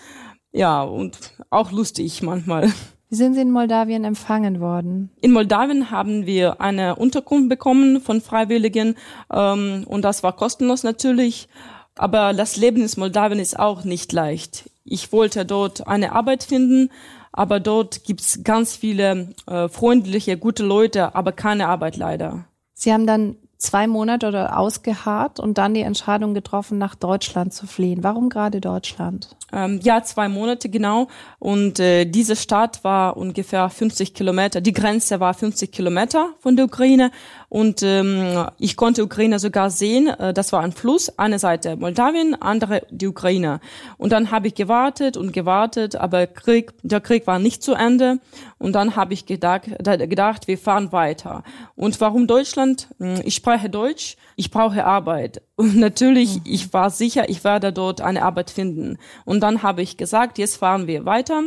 Ja, 0.51 0.83
und 0.83 1.17
auch 1.49 1.71
lustig 1.71 2.21
manchmal. 2.21 2.71
Wie 3.09 3.15
sind 3.15 3.33
Sie 3.33 3.41
in 3.41 3.51
Moldawien 3.51 4.03
empfangen 4.03 4.59
worden? 4.59 5.09
In 5.21 5.31
Moldawien 5.31 5.89
haben 5.89 6.27
wir 6.27 6.61
eine 6.61 6.97
Unterkunft 6.97 7.49
bekommen 7.49 7.99
von 7.99 8.21
Freiwilligen 8.21 8.95
ähm, 9.33 9.83
und 9.87 10.03
das 10.03 10.21
war 10.21 10.35
kostenlos 10.35 10.83
natürlich. 10.83 11.49
Aber 11.95 12.33
das 12.33 12.55
Leben 12.57 12.83
in 12.83 12.89
Moldawien 12.97 13.39
ist 13.39 13.57
auch 13.57 13.83
nicht 13.83 14.13
leicht. 14.13 14.69
Ich 14.83 15.11
wollte 15.11 15.45
dort 15.45 15.87
eine 15.87 16.11
Arbeit 16.11 16.43
finden, 16.43 16.91
aber 17.31 17.59
dort 17.59 18.03
gibt's 18.03 18.43
ganz 18.43 18.75
viele 18.75 19.33
äh, 19.47 19.67
freundliche, 19.69 20.37
gute 20.37 20.63
Leute, 20.63 21.15
aber 21.15 21.31
keine 21.31 21.67
Arbeit 21.67 21.97
leider. 21.97 22.45
Sie 22.73 22.93
haben 22.93 23.05
dann 23.05 23.35
zwei 23.59 23.87
Monate 23.87 24.27
oder 24.27 24.57
ausgeharrt 24.57 25.39
und 25.39 25.57
dann 25.57 25.73
die 25.73 25.81
Entscheidung 25.81 26.33
getroffen, 26.33 26.77
nach 26.77 26.95
Deutschland 26.95 27.53
zu 27.53 27.67
fliehen. 27.67 28.03
Warum 28.03 28.29
gerade 28.29 28.61
Deutschland? 28.61 29.35
Ähm, 29.51 29.79
ja, 29.83 30.01
zwei 30.01 30.29
Monate 30.29 30.69
genau. 30.69 31.07
Und 31.39 31.79
äh, 31.79 32.05
diese 32.05 32.35
Stadt 32.35 32.83
war 32.83 33.17
ungefähr 33.17 33.69
50 33.69 34.13
Kilometer. 34.13 34.61
Die 34.61 34.73
Grenze 34.73 35.19
war 35.19 35.33
50 35.33 35.71
Kilometer 35.71 36.29
von 36.39 36.55
der 36.55 36.65
Ukraine. 36.65 37.11
Und 37.49 37.81
ähm, 37.81 38.45
ich 38.59 38.77
konnte 38.77 39.03
Ukraine 39.03 39.39
sogar 39.39 39.71
sehen. 39.71 40.07
Äh, 40.07 40.33
das 40.33 40.53
war 40.53 40.61
ein 40.61 40.71
Fluss. 40.71 41.09
Eine 41.17 41.39
Seite 41.39 41.75
Moldawien, 41.75 42.39
andere 42.39 42.83
die 42.91 43.07
Ukraine. 43.07 43.59
Und 43.97 44.11
dann 44.11 44.31
habe 44.31 44.47
ich 44.47 44.55
gewartet 44.55 45.17
und 45.17 45.33
gewartet, 45.33 45.95
aber 45.95 46.27
Krieg, 46.27 46.73
der 46.83 47.01
Krieg 47.01 47.25
war 47.25 47.39
nicht 47.39 47.63
zu 47.63 47.73
Ende. 47.73 48.19
Und 48.59 48.73
dann 48.73 48.95
habe 48.95 49.13
ich 49.13 49.25
gedacht, 49.25 49.67
gedacht, 49.83 50.47
wir 50.47 50.57
fahren 50.57 50.91
weiter. 50.91 51.43
Und 51.75 51.99
warum 52.01 52.27
Deutschland? 52.27 52.87
Hm, 52.99 53.21
ich 53.23 53.35
spreche 53.35 53.69
Deutsch. 53.69 54.15
Ich 54.35 54.51
brauche 54.51 54.85
Arbeit. 54.85 55.41
Und 55.55 55.75
natürlich, 55.75 56.35
mhm. 56.37 56.41
ich 56.45 56.71
war 56.71 56.89
sicher, 56.89 57.29
ich 57.29 57.43
werde 57.43 57.73
dort 57.73 57.99
eine 57.99 58.23
Arbeit 58.23 58.51
finden. 58.51 58.97
Und 59.25 59.41
dann 59.41 59.63
habe 59.63 59.81
ich 59.81 59.97
gesagt, 59.97 60.37
jetzt 60.37 60.57
fahren 60.57 60.87
wir 60.87 61.05
weiter. 61.05 61.43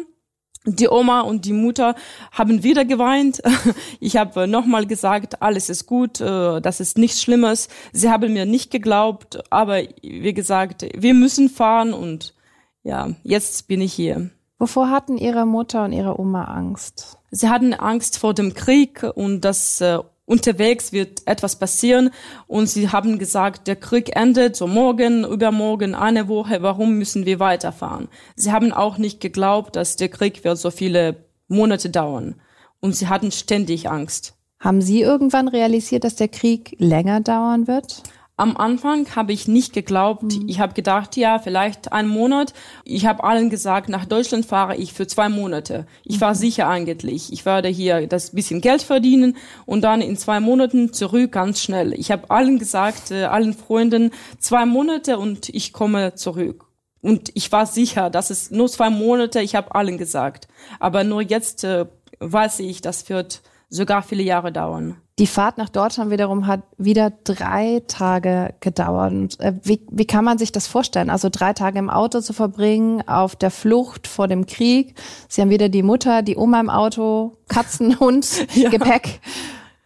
Die 0.64 0.88
Oma 0.88 1.23
und 1.23 1.45
die 1.45 1.52
Mutter 1.52 1.95
haben 2.31 2.62
wieder 2.62 2.85
geweint. 2.85 3.42
Ich 4.00 4.16
habe 4.16 4.47
nochmal 4.47 4.87
gesagt, 4.87 5.42
alles 5.42 5.69
ist 5.69 5.87
gut, 5.87 6.21
äh, 6.21 6.61
das 6.61 6.81
ist 6.81 6.99
nichts 6.99 7.23
Schlimmes. 7.23 7.69
Sie 7.92 8.11
haben 8.11 8.33
mir 8.33 8.47
nicht 8.47 8.71
geglaubt, 8.71 9.40
aber 9.50 9.83
wie 10.02 10.35
gesagt, 10.35 10.87
wir 10.97 11.14
müssen 11.14 11.49
fahren 11.49 11.92
und 11.92 12.35
ja, 12.83 13.11
jetzt 13.23 13.69
bin 13.69 13.81
ich 13.81 13.92
hier. 13.92 14.31
Wovor 14.59 14.90
hatten 14.90 15.19
Ihre 15.19 15.47
Mutter 15.47 15.85
und 15.85 15.92
Ihre 15.92 16.21
Oma 16.21 16.45
Angst? 16.45 17.19
Sie 17.31 17.49
hatten 17.49 17.75
Angst 17.75 18.19
vor 18.19 18.35
dem 18.35 18.54
Krieg 18.54 19.02
und 19.14 19.40
dass 19.40 19.81
äh, 19.81 19.99
unterwegs 20.25 20.93
wird 20.93 21.26
etwas 21.26 21.57
passieren 21.59 22.11
und 22.47 22.69
sie 22.69 22.91
haben 22.91 23.19
gesagt, 23.19 23.67
der 23.67 23.76
Krieg 23.76 24.17
endet 24.17 24.57
so 24.57 24.67
morgen, 24.67 25.25
übermorgen, 25.25 25.95
eine 25.95 26.29
Woche, 26.29 26.62
warum 26.62 26.99
müssen 26.99 27.26
wir 27.26 27.41
weiterfahren? 27.41 28.09
Sie 28.37 28.52
haben 28.52 28.73
auch 28.73 28.99
nicht 28.99 29.21
geglaubt, 29.21 29.76
dass 29.76 29.97
der 29.97 30.09
Krieg 30.09 30.45
wird 30.45 30.59
so 30.59 30.71
viele 30.71 31.17
Monate 31.49 31.91
dauern. 31.91 32.37
Und 32.81 32.97
sie 32.97 33.09
hatten 33.09 33.31
ständig 33.31 33.88
Angst. 33.88 34.35
Haben 34.59 34.81
Sie 34.81 35.02
irgendwann 35.02 35.49
realisiert, 35.49 36.05
dass 36.05 36.14
der 36.14 36.29
Krieg 36.29 36.76
länger 36.79 37.21
dauern 37.21 37.67
wird? 37.67 38.02
Am 38.42 38.56
Anfang 38.56 39.06
habe 39.14 39.32
ich 39.32 39.46
nicht 39.46 39.72
geglaubt. 39.72 40.25
Mhm. 40.25 40.49
Ich 40.49 40.58
habe 40.58 40.75
gedacht, 40.75 41.16
ja, 41.16 41.38
vielleicht 41.38 41.92
einen 41.92 42.08
Monat. 42.08 42.54
Ich 42.82 43.06
habe 43.06 43.22
allen 43.22 43.50
gesagt, 43.50 43.88
nach 43.88 44.04
Deutschland 44.04 44.46
fahre 44.46 44.75
ich 44.75 44.92
für 44.92 45.06
zwei 45.06 45.28
Monate. 45.28 45.87
Ich 46.02 46.20
war 46.20 46.30
mhm. 46.30 46.38
sicher 46.38 46.66
eigentlich. 46.68 47.32
Ich 47.32 47.46
werde 47.46 47.68
hier 47.68 48.08
das 48.08 48.32
bisschen 48.32 48.61
Geld 48.61 48.82
verdienen 48.82 49.37
und 49.64 49.82
dann 49.82 50.00
in 50.00 50.16
zwei 50.16 50.40
Monaten 50.40 50.92
zurück 50.92 51.30
ganz 51.30 51.61
schnell. 51.61 51.92
Ich 51.92 52.11
habe 52.11 52.30
allen 52.30 52.58
gesagt, 52.58 53.12
äh, 53.12 53.26
allen 53.26 53.54
Freunden, 53.54 54.11
zwei 54.40 54.66
Monate 54.66 55.18
und 55.18 55.49
ich 55.49 55.72
komme 55.72 56.16
zurück. 56.16 56.64
Und 57.00 57.30
ich 57.34 57.52
war 57.52 57.66
sicher, 57.66 58.11
dass 58.11 58.30
es 58.30 58.50
nur 58.50 58.66
zwei 58.66 58.90
Monate, 58.90 59.40
ich 59.40 59.54
habe 59.54 59.72
allen 59.72 59.99
gesagt. 59.99 60.49
Aber 60.80 61.04
nur 61.04 61.22
jetzt 61.22 61.62
äh, 61.62 61.87
weiß 62.18 62.58
ich, 62.58 62.80
das 62.80 63.08
wird 63.08 63.40
sogar 63.68 64.02
viele 64.02 64.25
Jahre 64.25 64.50
dauern. 64.50 65.01
Die 65.19 65.26
Fahrt 65.26 65.59
nach 65.59 65.69
Deutschland 65.69 66.11
wiederum 66.11 66.47
hat 66.47 66.62
wieder 66.78 67.12
drei 67.25 67.83
Tage 67.87 68.54
gedauert. 68.61 69.12
Und, 69.12 69.40
äh, 69.40 69.52
wie, 69.62 69.83
wie 69.90 70.07
kann 70.07 70.25
man 70.25 70.38
sich 70.38 70.52
das 70.52 70.66
vorstellen? 70.66 71.11
Also 71.11 71.28
drei 71.31 71.52
Tage 71.52 71.78
im 71.78 71.90
Auto 71.90 72.21
zu 72.21 72.33
verbringen, 72.33 73.07
auf 73.07 73.37
der 73.37 73.50
Flucht 73.50 74.07
vor 74.07 74.26
dem 74.26 74.47
Krieg. 74.47 74.95
Sie 75.28 75.42
haben 75.42 75.50
wieder 75.50 75.69
die 75.69 75.83
Mutter, 75.83 76.23
die 76.23 76.37
Oma 76.37 76.61
im 76.61 76.71
Auto, 76.71 77.37
Katzen, 77.49 78.00
Hund, 78.00 78.47
ja. 78.54 78.71
Gepäck. 78.71 79.21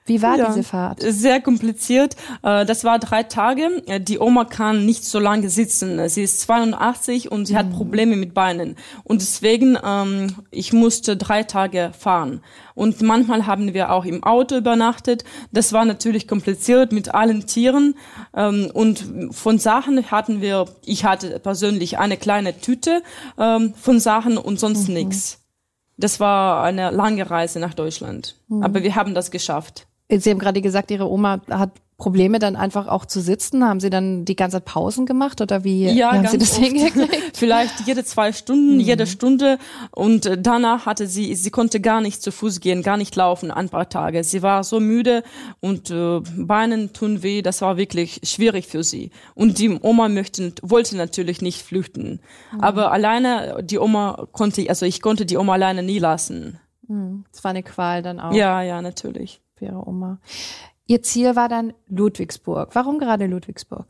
Wie 0.06 0.22
war 0.22 0.38
ja, 0.38 0.46
diese 0.46 0.62
Fahrt? 0.62 1.02
Sehr 1.02 1.40
kompliziert. 1.40 2.16
Äh, 2.42 2.64
das 2.64 2.84
war 2.84 2.98
drei 2.98 3.24
Tage. 3.24 3.82
Äh, 3.86 4.00
die 4.00 4.18
Oma 4.18 4.44
kann 4.44 4.86
nicht 4.86 5.04
so 5.04 5.18
lange 5.18 5.50
sitzen. 5.50 6.08
Sie 6.08 6.22
ist 6.22 6.40
82 6.42 7.30
und 7.30 7.46
sie 7.46 7.54
mhm. 7.54 7.58
hat 7.58 7.70
Probleme 7.72 8.16
mit 8.16 8.32
Beinen. 8.32 8.76
Und 9.02 9.20
deswegen, 9.20 9.76
ähm, 9.84 10.34
ich 10.50 10.72
musste 10.72 11.16
drei 11.16 11.42
Tage 11.42 11.90
fahren. 11.98 12.40
Und 12.74 13.02
manchmal 13.02 13.46
haben 13.46 13.74
wir 13.74 13.90
auch 13.90 14.04
im 14.04 14.22
Auto 14.22 14.56
übernachtet. 14.56 15.24
Das 15.50 15.72
war 15.72 15.84
natürlich 15.84 16.28
kompliziert 16.28 16.92
mit 16.92 17.14
allen 17.14 17.46
Tieren. 17.46 17.96
Ähm, 18.34 18.70
und 18.72 19.04
von 19.32 19.58
Sachen 19.58 20.10
hatten 20.10 20.40
wir, 20.40 20.66
ich 20.84 21.04
hatte 21.04 21.40
persönlich 21.40 21.98
eine 21.98 22.16
kleine 22.16 22.60
Tüte 22.60 23.02
ähm, 23.38 23.74
von 23.74 23.98
Sachen 23.98 24.38
und 24.38 24.60
sonst 24.60 24.88
mhm. 24.88 24.94
nichts. 24.94 25.42
Das 25.96 26.20
war 26.20 26.62
eine 26.62 26.90
lange 26.90 27.28
Reise 27.28 27.58
nach 27.58 27.74
Deutschland. 27.74 28.36
Mhm. 28.48 28.62
Aber 28.62 28.82
wir 28.82 28.94
haben 28.94 29.14
das 29.14 29.30
geschafft. 29.30 29.86
Sie 30.08 30.30
haben 30.30 30.38
gerade 30.38 30.60
gesagt, 30.60 30.90
Ihre 30.90 31.10
Oma 31.10 31.40
hat 31.50 31.70
Probleme 31.98 32.38
dann 32.38 32.56
einfach 32.56 32.88
auch 32.88 33.06
zu 33.06 33.20
sitzen? 33.20 33.64
Haben 33.64 33.80
Sie 33.80 33.88
dann 33.88 34.26
die 34.26 34.36
ganze 34.36 34.58
Zeit 34.58 34.66
Pausen 34.66 35.06
gemacht 35.06 35.40
oder 35.40 35.64
wie, 35.64 35.86
ja, 35.86 35.94
wie 35.94 36.04
haben 36.04 36.26
Sie 36.26 36.36
das 36.36 36.52
oft. 36.52 36.60
hingekriegt? 36.60 37.36
Vielleicht 37.36 37.86
jede 37.86 38.04
zwei 38.04 38.32
Stunden, 38.32 38.74
mhm. 38.74 38.80
jede 38.80 39.06
Stunde 39.06 39.58
und 39.92 40.26
äh, 40.26 40.36
danach 40.38 40.84
hatte 40.84 41.06
sie, 41.06 41.34
sie 41.34 41.50
konnte 41.50 41.80
gar 41.80 42.02
nicht 42.02 42.22
zu 42.22 42.32
Fuß 42.32 42.60
gehen, 42.60 42.82
gar 42.82 42.98
nicht 42.98 43.16
laufen 43.16 43.50
ein 43.50 43.70
paar 43.70 43.88
Tage. 43.88 44.24
Sie 44.24 44.42
war 44.42 44.62
so 44.62 44.78
müde 44.78 45.22
und 45.60 45.90
äh, 45.90 46.20
Beinen 46.36 46.92
tun 46.92 47.22
weh, 47.22 47.40
das 47.40 47.62
war 47.62 47.78
wirklich 47.78 48.20
schwierig 48.24 48.66
für 48.66 48.84
sie. 48.84 49.10
Und 49.34 49.58
die 49.58 49.78
Oma 49.80 50.08
möchte, 50.08 50.52
wollte 50.62 50.96
natürlich 50.96 51.40
nicht 51.40 51.62
flüchten. 51.62 52.20
Mhm. 52.52 52.60
Aber 52.60 52.92
alleine, 52.92 53.62
die 53.62 53.78
Oma 53.78 54.28
konnte, 54.32 54.68
also 54.68 54.84
ich 54.84 55.00
konnte 55.00 55.24
die 55.24 55.38
Oma 55.38 55.54
alleine 55.54 55.82
nie 55.82 55.98
lassen. 55.98 56.60
Mhm. 56.86 57.24
Das 57.32 57.42
war 57.42 57.50
eine 57.50 57.62
Qual 57.62 58.02
dann 58.02 58.20
auch. 58.20 58.34
Ja, 58.34 58.60
ja, 58.60 58.82
natürlich 58.82 59.40
für 59.56 59.66
Ihre 59.66 59.86
Oma. 59.86 60.20
Ihr 60.86 61.02
Ziel 61.02 61.34
war 61.34 61.48
dann 61.48 61.72
Ludwigsburg. 61.88 62.74
Warum 62.74 62.98
gerade 62.98 63.26
Ludwigsburg? 63.26 63.86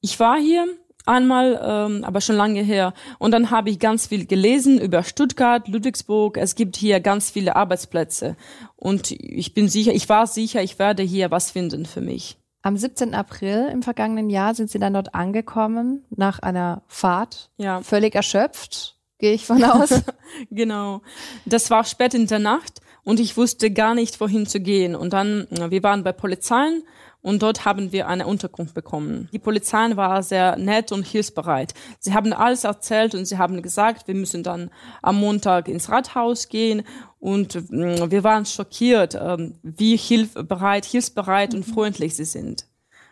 Ich 0.00 0.18
war 0.18 0.36
hier 0.38 0.66
einmal, 1.06 1.60
ähm, 1.62 2.04
aber 2.04 2.20
schon 2.20 2.36
lange 2.36 2.62
her. 2.62 2.94
Und 3.18 3.32
dann 3.32 3.50
habe 3.50 3.70
ich 3.70 3.78
ganz 3.78 4.08
viel 4.08 4.26
gelesen 4.26 4.80
über 4.80 5.02
Stuttgart, 5.04 5.68
Ludwigsburg. 5.68 6.36
Es 6.36 6.54
gibt 6.54 6.76
hier 6.76 7.00
ganz 7.00 7.30
viele 7.30 7.56
Arbeitsplätze. 7.56 8.36
Und 8.76 9.10
ich 9.12 9.54
bin 9.54 9.68
sicher, 9.68 9.92
ich 9.92 10.08
war 10.08 10.26
sicher, 10.26 10.62
ich 10.62 10.78
werde 10.78 11.02
hier 11.02 11.30
was 11.30 11.50
finden 11.50 11.86
für 11.86 12.00
mich. 12.00 12.38
Am 12.62 12.76
17. 12.76 13.14
April 13.14 13.68
im 13.72 13.82
vergangenen 13.82 14.30
Jahr 14.30 14.54
sind 14.54 14.70
Sie 14.70 14.78
dann 14.78 14.94
dort 14.94 15.14
angekommen, 15.14 16.04
nach 16.10 16.38
einer 16.38 16.82
Fahrt. 16.86 17.50
Ja. 17.56 17.82
Völlig 17.82 18.14
erschöpft, 18.14 18.96
gehe 19.18 19.32
ich 19.32 19.46
von 19.46 19.62
aus. 19.64 20.02
genau. 20.50 21.02
Das 21.44 21.70
war 21.70 21.84
spät 21.84 22.14
in 22.14 22.28
der 22.28 22.38
Nacht 22.38 22.80
und 23.04 23.20
ich 23.20 23.36
wusste 23.36 23.70
gar 23.70 23.94
nicht, 23.94 24.20
wohin 24.20 24.46
zu 24.46 24.60
gehen. 24.60 24.94
Und 24.94 25.12
dann, 25.12 25.46
wir 25.50 25.82
waren 25.82 26.04
bei 26.04 26.12
Polizeien 26.12 26.82
und 27.20 27.42
dort 27.42 27.64
haben 27.64 27.92
wir 27.92 28.08
eine 28.08 28.26
Unterkunft 28.26 28.74
bekommen. 28.74 29.28
Die 29.32 29.38
Polizei 29.38 29.96
war 29.96 30.22
sehr 30.22 30.56
nett 30.56 30.92
und 30.92 31.06
hilfsbereit. 31.06 31.74
Sie 32.00 32.14
haben 32.14 32.32
alles 32.32 32.64
erzählt 32.64 33.14
und 33.14 33.24
sie 33.24 33.38
haben 33.38 33.62
gesagt, 33.62 34.08
wir 34.08 34.14
müssen 34.14 34.42
dann 34.42 34.70
am 35.02 35.16
Montag 35.20 35.68
ins 35.68 35.88
Rathaus 35.88 36.48
gehen 36.48 36.82
und 37.20 37.54
wir 37.70 38.24
waren 38.24 38.44
schockiert, 38.44 39.14
ähm, 39.14 39.54
wie 39.62 39.96
hilfbereit, 39.96 40.84
hilfsbereit 40.84 41.54
und 41.54 41.64
freundlich 41.64 42.16
sie 42.16 42.24
sind. 42.24 42.66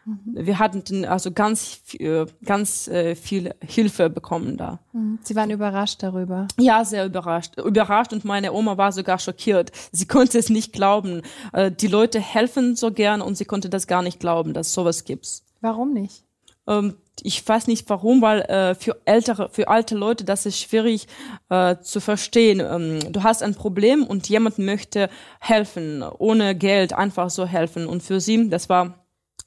Mhm. 0.04 0.46
Wir 0.46 0.58
hatten 0.58 1.04
also 1.04 1.30
ganz, 1.30 1.82
äh, 1.98 2.26
ganz 2.44 2.88
äh, 2.88 3.14
viel 3.14 3.54
Hilfe 3.60 4.10
bekommen 4.10 4.56
da. 4.56 4.78
Mhm. 4.92 5.18
Sie 5.22 5.36
waren 5.36 5.50
überrascht 5.50 6.02
darüber? 6.02 6.48
Ja, 6.58 6.84
sehr 6.84 7.06
überrascht. 7.06 7.58
Überrascht 7.58 8.12
und 8.12 8.24
meine 8.24 8.52
Oma 8.52 8.76
war 8.76 8.92
sogar 8.92 9.18
schockiert. 9.18 9.72
Sie 9.92 10.06
konnte 10.06 10.38
es 10.38 10.50
nicht 10.50 10.72
glauben. 10.72 11.22
Äh, 11.52 11.70
die 11.70 11.88
Leute 11.88 12.20
helfen 12.20 12.76
so 12.76 12.90
gern 12.92 13.20
und 13.20 13.36
sie 13.36 13.44
konnte 13.44 13.68
das 13.68 13.86
gar 13.86 14.02
nicht 14.02 14.20
glauben, 14.20 14.54
dass 14.54 14.72
sowas 14.72 15.04
gibt. 15.04 15.42
Warum 15.60 15.92
nicht? 15.92 16.24
Ähm, 16.66 16.96
ich 17.22 17.46
weiß 17.46 17.66
nicht 17.66 17.88
warum, 17.90 18.22
weil 18.22 18.40
äh, 18.42 18.74
für 18.74 18.96
ältere, 19.04 19.50
für 19.50 19.68
alte 19.68 19.94
Leute, 19.94 20.24
das 20.24 20.46
ist 20.46 20.58
schwierig 20.58 21.06
äh, 21.50 21.76
zu 21.82 22.00
verstehen. 22.00 22.60
Ähm, 22.60 23.12
du 23.12 23.22
hast 23.22 23.42
ein 23.42 23.54
Problem 23.54 24.04
und 24.04 24.28
jemand 24.28 24.58
möchte 24.58 25.10
helfen, 25.40 26.02
ohne 26.02 26.54
Geld 26.54 26.92
einfach 26.92 27.30
so 27.30 27.44
helfen. 27.44 27.86
Und 27.86 28.02
für 28.02 28.20
sie, 28.20 28.48
das 28.48 28.68
war 28.68 28.99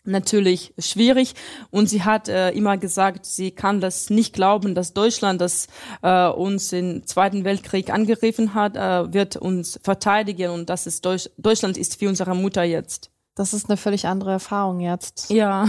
natürlich 0.04 0.74
schwierig 0.78 1.34
und 1.70 1.88
sie 1.88 2.04
hat 2.04 2.28
äh, 2.28 2.52
immer 2.52 2.78
gesagt, 2.78 3.26
sie 3.26 3.52
kann 3.52 3.82
das 3.82 4.10
nicht 4.10 4.34
glauben, 4.34 4.76
dass 4.76 4.94
Deutschland, 4.94 5.42
das 5.42 5.68
äh, 6.02 6.28
uns 6.28 6.74
im 6.74 7.06
Zweiten 7.08 7.44
Weltkrieg 7.44 7.90
angegriffen 7.90 8.54
hat, 8.54 8.76
äh, 8.76 9.14
wird 9.14 9.38
uns 9.38 9.80
verteidigen 9.84 10.52
und 10.52 10.70
das 10.70 10.88
ist 10.88 11.06
Deutsch 11.06 11.30
Deutschland 11.38 11.78
ist 11.78 12.00
wie 12.02 12.08
unsere 12.08 12.36
Mutter 12.36 12.64
jetzt. 12.64 13.12
Das 13.36 13.54
ist 13.54 13.70
eine 13.70 13.78
völlig 13.78 14.06
andere 14.06 14.32
Erfahrung 14.32 14.80
jetzt. 14.80 15.30
Ja. 15.30 15.68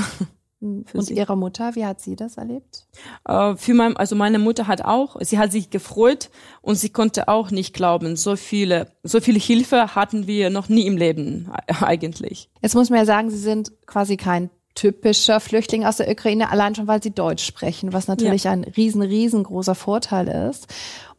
Und 0.65 1.03
sie. 1.03 1.15
ihre 1.15 1.37
Mutter, 1.37 1.75
wie 1.75 1.85
hat 1.85 2.01
sie 2.01 2.17
das 2.17 2.37
erlebt? 2.37 2.87
Äh, 3.27 3.57
für 3.57 3.75
mein, 3.75 3.97
also 3.97 4.17
meine 4.17 4.39
Mutter 4.39 4.67
hat 4.67 4.85
auch, 4.85 5.17
sie 5.21 5.39
hat 5.39 5.53
sich 5.53 5.71
gefreut 5.71 6.31
und 6.63 6.77
sie 6.77 6.89
konnte 6.89 7.29
auch 7.29 7.51
nicht 7.51 7.75
glauben, 7.75 8.17
so 8.17 8.37
viele, 8.37 8.89
so 9.03 9.21
viele 9.21 9.39
Hilfe 9.39 9.95
hatten 9.95 10.27
wir 10.27 10.51
noch 10.51 10.69
nie 10.69 10.87
im 10.87 10.97
Leben 10.97 11.51
eigentlich. 11.81 12.51
Jetzt 12.63 12.75
muss 12.75 12.91
man 12.91 13.01
ja 13.01 13.05
sagen, 13.05 13.31
Sie 13.31 13.39
sind 13.39 13.73
quasi 13.87 14.17
kein 14.17 14.51
typischer 14.75 15.41
Flüchtling 15.41 15.85
aus 15.85 15.99
der 15.99 16.11
Ukraine, 16.11 16.51
allein 16.51 16.75
schon, 16.75 16.87
weil 16.87 17.03
Sie 17.03 17.13
Deutsch 17.13 17.45
sprechen, 17.45 17.93
was 17.93 18.09
natürlich 18.09 18.45
ja. 18.45 18.53
ein 18.53 18.65
riesen, 18.65 19.03
riesengroßer 19.03 19.75
Vorteil 19.75 20.29
ist. 20.51 20.67